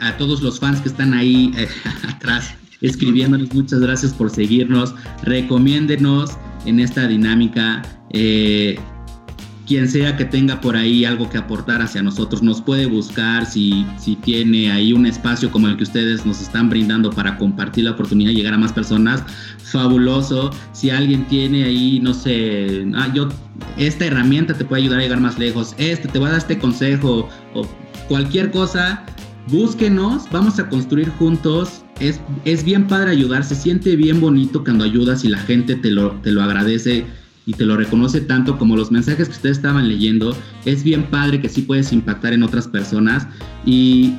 [0.01, 1.69] a todos los fans que están ahí eh,
[2.09, 6.37] atrás escribiéndonos, muchas gracias por seguirnos, recomiéndenos
[6.67, 7.83] en esta dinámica.
[8.11, 8.79] Eh,
[9.67, 13.85] quien sea que tenga por ahí algo que aportar hacia nosotros, nos puede buscar si,
[13.99, 17.91] si tiene ahí un espacio como el que ustedes nos están brindando para compartir la
[17.91, 19.25] oportunidad de llegar a más personas,
[19.77, 20.51] fabuloso.
[20.72, 23.29] Si alguien tiene ahí, no sé, ah, yo,
[23.77, 26.59] esta herramienta te puede ayudar a llegar más lejos, este te va a dar este
[26.59, 27.66] consejo o
[28.09, 29.05] cualquier cosa,
[29.49, 31.83] búsquenos, vamos a construir juntos.
[32.01, 35.91] Es, es bien padre ayudar, se siente bien bonito cuando ayudas y la gente te
[35.91, 37.07] lo, te lo agradece
[37.47, 40.37] y te lo reconoce tanto como los mensajes que ustedes estaban leyendo.
[40.64, 43.27] Es bien padre que sí puedes impactar en otras personas
[43.64, 44.14] y,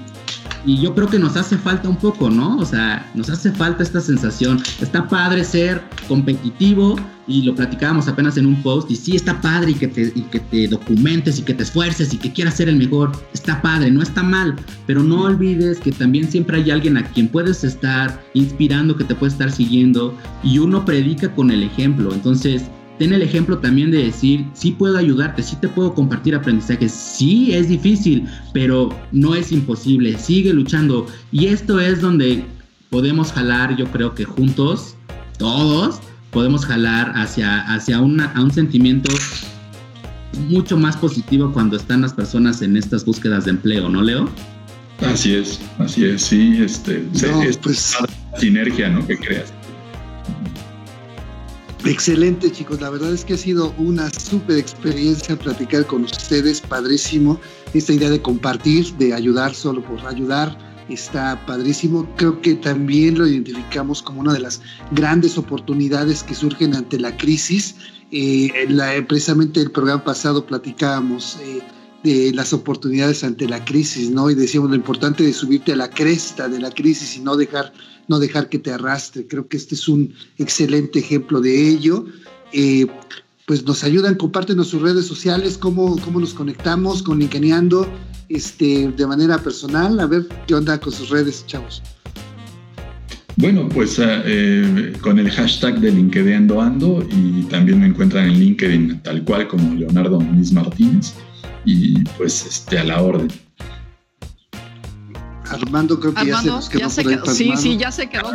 [0.65, 2.57] y yo creo que nos hace falta un poco, ¿no?
[2.57, 4.61] O sea, nos hace falta esta sensación.
[4.81, 6.95] Está padre ser competitivo
[7.27, 10.21] y lo platicábamos apenas en un post y sí está padre y que te, y
[10.23, 13.11] que te documentes y que te esfuerces y que quieras ser el mejor.
[13.33, 14.55] Está padre, no está mal,
[14.85, 19.15] pero no olvides que también siempre hay alguien a quien puedes estar inspirando, que te
[19.15, 22.13] puede estar siguiendo y uno predica con el ejemplo.
[22.13, 22.63] Entonces,
[22.97, 27.53] ten el ejemplo también de decir, sí puedo ayudarte, sí te puedo compartir aprendizajes, sí
[27.53, 31.05] es difícil, pero no es imposible, sigue luchando.
[31.31, 32.43] Y esto es donde
[32.89, 34.95] podemos jalar, yo creo que juntos,
[35.37, 35.99] todos,
[36.31, 39.11] podemos jalar hacia, hacia una, a un sentimiento
[40.49, 44.29] mucho más positivo cuando están las personas en estas búsquedas de empleo, ¿no, Leo?
[45.01, 47.95] Así es, así es, sí, este, es pues,
[48.39, 49.05] sinergia, ¿no?
[49.05, 49.53] Que creas.
[51.87, 52.81] Excelente, chicos.
[52.81, 56.59] La verdad es que ha sido una súper experiencia platicar con ustedes.
[56.59, 57.39] Padrísimo.
[57.73, 60.57] Esta idea de compartir, de ayudar solo por ayudar,
[60.89, 62.05] está padrísimo.
[62.17, 64.61] Creo que también lo identificamos como una de las
[64.91, 67.75] grandes oportunidades que surgen ante la crisis.
[68.11, 68.51] Eh,
[69.07, 71.61] precisamente el programa pasado platicábamos eh,
[72.03, 74.29] de las oportunidades ante la crisis, ¿no?
[74.29, 77.73] Y decíamos lo importante de subirte a la cresta de la crisis y no dejar
[78.07, 79.27] no dejar que te arrastre.
[79.27, 82.05] Creo que este es un excelente ejemplo de ello.
[82.53, 82.87] Eh,
[83.45, 87.89] pues nos ayudan, comparten sus redes sociales, cómo, cómo nos conectamos con Linkeneando
[88.29, 89.99] este, de manera personal.
[89.99, 91.81] A ver qué onda con sus redes, chavos.
[93.37, 98.39] Bueno, pues eh, eh, con el hashtag de LinkedIn Ando y también me encuentran en
[98.39, 101.13] LinkedIn tal cual como Leonardo Muniz Martínez
[101.67, 103.27] y pues este, a la orden.
[105.49, 108.31] Armando creo que ya se nos quedó por Sí, sí, ya se quedó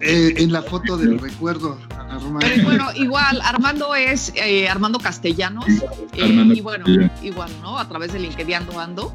[0.00, 1.78] eh, en la foto del recuerdo.
[2.40, 5.66] Pero bueno, igual, Armando es eh, Armando Castellanos.
[6.12, 6.84] Eh, y bueno,
[7.22, 7.78] igual, ¿no?
[7.78, 9.14] A través de LinkedIn ando.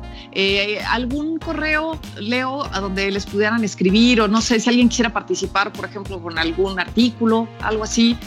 [0.90, 4.22] ¿Algún correo, Leo, a donde les pudieran escribir?
[4.22, 8.18] O no sé, si alguien quisiera participar, por ejemplo, con algún artículo, algo así,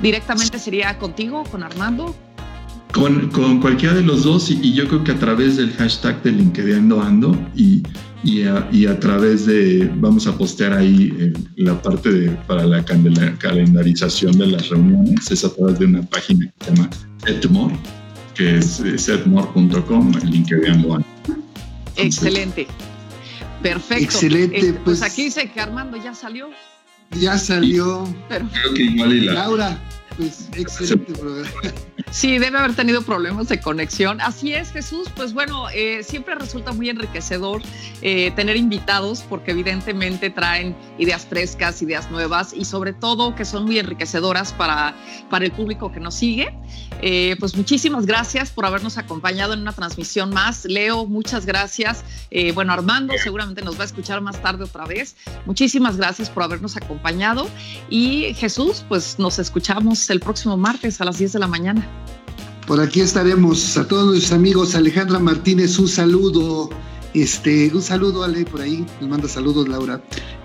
[0.00, 2.14] directamente sería contigo, con Armando.
[2.96, 6.32] Con, con, cualquiera de los dos y, yo creo que a través del hashtag de
[6.32, 7.82] LinkedIn ando y,
[8.24, 12.64] y, a, y, a, través de, vamos a postear ahí eh, la parte de, para
[12.64, 16.90] la, calendarización de las reuniones, es a través de una página que se llama
[17.26, 17.76] Edmore,
[18.34, 21.04] que es, edmore.com, el LinkedIn ando.
[21.96, 22.66] Excelente.
[23.62, 24.04] Perfecto.
[24.04, 24.56] Excelente.
[24.56, 26.48] Este, pues, pues, aquí dice que Armando ya salió.
[27.20, 28.08] Ya salió.
[28.30, 29.34] Pero, creo que igual y la...
[29.34, 29.78] Laura,
[30.16, 31.50] pues excelente programa.
[32.10, 34.20] Sí, debe haber tenido problemas de conexión.
[34.20, 35.08] Así es, Jesús.
[35.14, 37.62] Pues bueno, eh, siempre resulta muy enriquecedor
[38.00, 43.64] eh, tener invitados porque evidentemente traen ideas frescas, ideas nuevas y sobre todo que son
[43.64, 44.94] muy enriquecedoras para,
[45.28, 46.56] para el público que nos sigue.
[47.02, 50.64] Eh, pues muchísimas gracias por habernos acompañado en una transmisión más.
[50.64, 52.04] Leo, muchas gracias.
[52.54, 55.16] bueno, Armando seguramente nos va a escuchar más tarde otra vez.
[55.44, 57.48] Muchísimas gracias por habernos acompañado.
[57.90, 61.86] Y Jesús, pues nos escuchamos el próximo martes a las 10 de la mañana.
[62.66, 63.76] Por aquí estaremos.
[63.76, 66.68] A todos nuestros amigos, Alejandra Martínez, un saludo.
[67.14, 68.84] Este, un saludo, Ale, por ahí.
[69.00, 70.02] Nos manda saludos, Laura.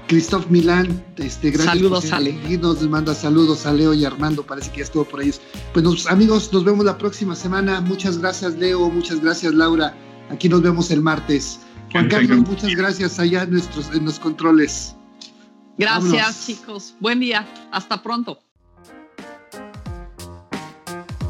[0.07, 1.75] Christoph Milán, este, gracias.
[1.75, 2.37] Saludos, Ale.
[2.49, 4.43] Y nos manda saludos a Leo y Armando.
[4.43, 5.41] Parece que ya estuvo por ellos.
[5.73, 7.81] Pues amigos, nos vemos la próxima semana.
[7.81, 8.89] Muchas gracias, Leo.
[8.89, 9.95] Muchas gracias, Laura.
[10.29, 11.59] Aquí nos vemos el martes.
[11.91, 14.95] Juan Carlos, muchas gracias allá en, nuestros, en los controles.
[15.77, 16.95] Gracias, chicos.
[16.99, 17.47] Buen día.
[17.71, 18.39] Hasta pronto.